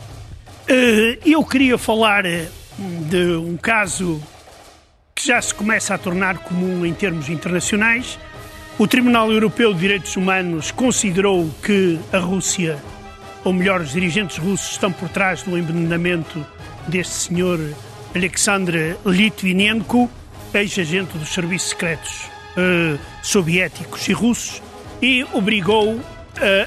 [0.67, 2.49] Eh, Eu queria falar eh,
[2.79, 4.21] de um caso
[5.15, 8.19] que já se começa a tornar comum em termos internacionais.
[8.79, 12.79] O Tribunal Europeu de Direitos Humanos considerou que a Rússia,
[13.45, 16.45] ou melhor, os dirigentes russos, estão por trás do envenenamento
[16.89, 17.61] deste senhor
[18.15, 20.11] Alexander Litvinenko
[20.53, 22.25] ex-agente dos serviços secretos
[22.57, 24.63] uh, soviéticos e russos,
[25.03, 26.03] e obrigou uh,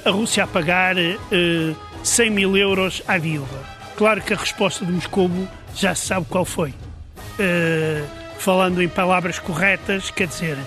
[0.04, 3.77] a Rússia a pagar uh, 100 mil euros à viúva.
[3.98, 5.30] Claro que a resposta de Moscou
[5.76, 6.70] já se sabe qual foi.
[6.70, 8.08] Uh,
[8.40, 10.58] falando em palavras corretas, quer dizer,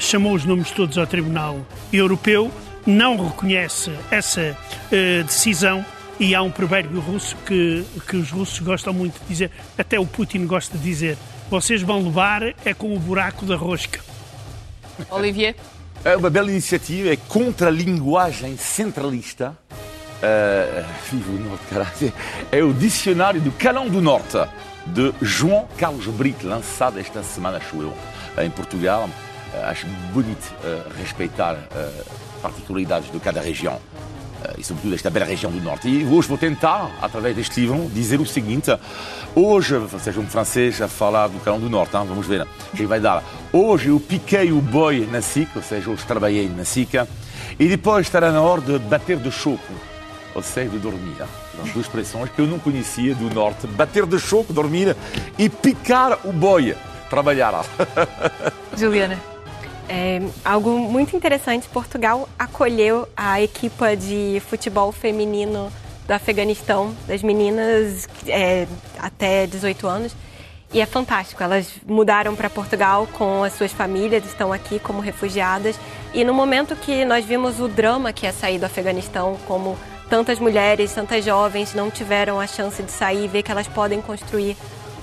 [0.00, 2.50] chamou os nomes todos ao Tribunal Europeu,
[2.84, 4.56] não reconhece essa
[5.24, 5.84] decisão
[6.18, 10.06] e há um provérbio russo que, que os russos gostam muito de dizer, até o
[10.06, 11.16] Putin gosta de dizer,
[11.50, 14.00] vocês vão levar é com o buraco da rosca.
[15.10, 15.56] Olivier?
[16.04, 19.56] É uma bela iniciativa, é contra a linguagem centralista.
[20.20, 22.12] Uh, vivo o Norte, caralho.
[22.52, 24.36] É o Dicionário do Calão do Norte,
[24.86, 27.94] de João Carlos Brito, lançado esta semana, acho eu,
[28.42, 29.08] em Portugal.
[29.08, 31.56] Uh, acho bonito uh, respeitar
[32.42, 33.78] particularidades de cada região.
[34.58, 35.88] e sobretudo esta bela região do Norte.
[35.88, 38.70] E hoje vou tentar, através deste livro, dizer o seguinte:
[39.34, 42.04] Hoje, seja um francês a falar do Calão do Norte, hein?
[42.06, 42.46] vamos ver
[42.76, 43.22] que vai dar.
[43.52, 47.08] Hoje eu piquei o boi na SICA, ou seja, hoje trabalhei na SICA,
[47.58, 49.72] e depois estará na hora de bater de choco,
[50.34, 51.16] ou seja, de dormir.
[51.56, 53.66] São duas expressões que eu não conhecia do Norte.
[53.66, 54.96] Bater de choco, dormir,
[55.38, 56.76] e picar o boi,
[57.08, 57.64] trabalhar.
[58.76, 59.18] Juliana.
[59.88, 65.70] É, algo muito interessante, Portugal acolheu a equipa de futebol feminino
[66.06, 68.68] do Afeganistão, das meninas é,
[69.00, 70.14] até 18 anos.
[70.72, 71.42] E é fantástico.
[71.42, 75.76] Elas mudaram para Portugal com as suas famílias, estão aqui como refugiadas.
[76.14, 79.76] E no momento que nós vimos o drama que é sair do Afeganistão, como
[80.10, 84.56] tantas mulheres, tantas jovens não tiveram a chance de sair ver que elas podem construir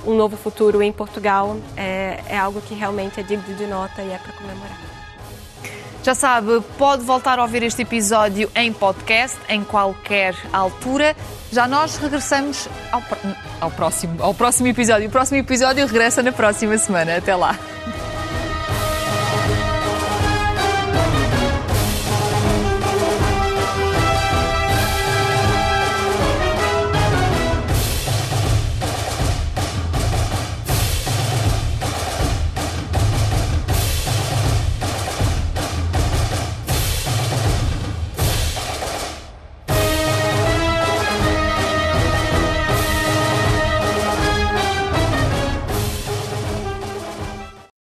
[0.05, 4.11] um novo futuro em Portugal, é, é algo que realmente é digno de nota e
[4.11, 4.77] é para comemorar.
[6.03, 11.15] Já sabe, pode voltar a ouvir este episódio em podcast, em qualquer altura.
[11.51, 13.03] Já nós regressamos ao,
[13.59, 15.07] ao, próximo, ao próximo episódio.
[15.09, 17.17] O próximo episódio regressa na próxima semana.
[17.17, 17.59] Até lá.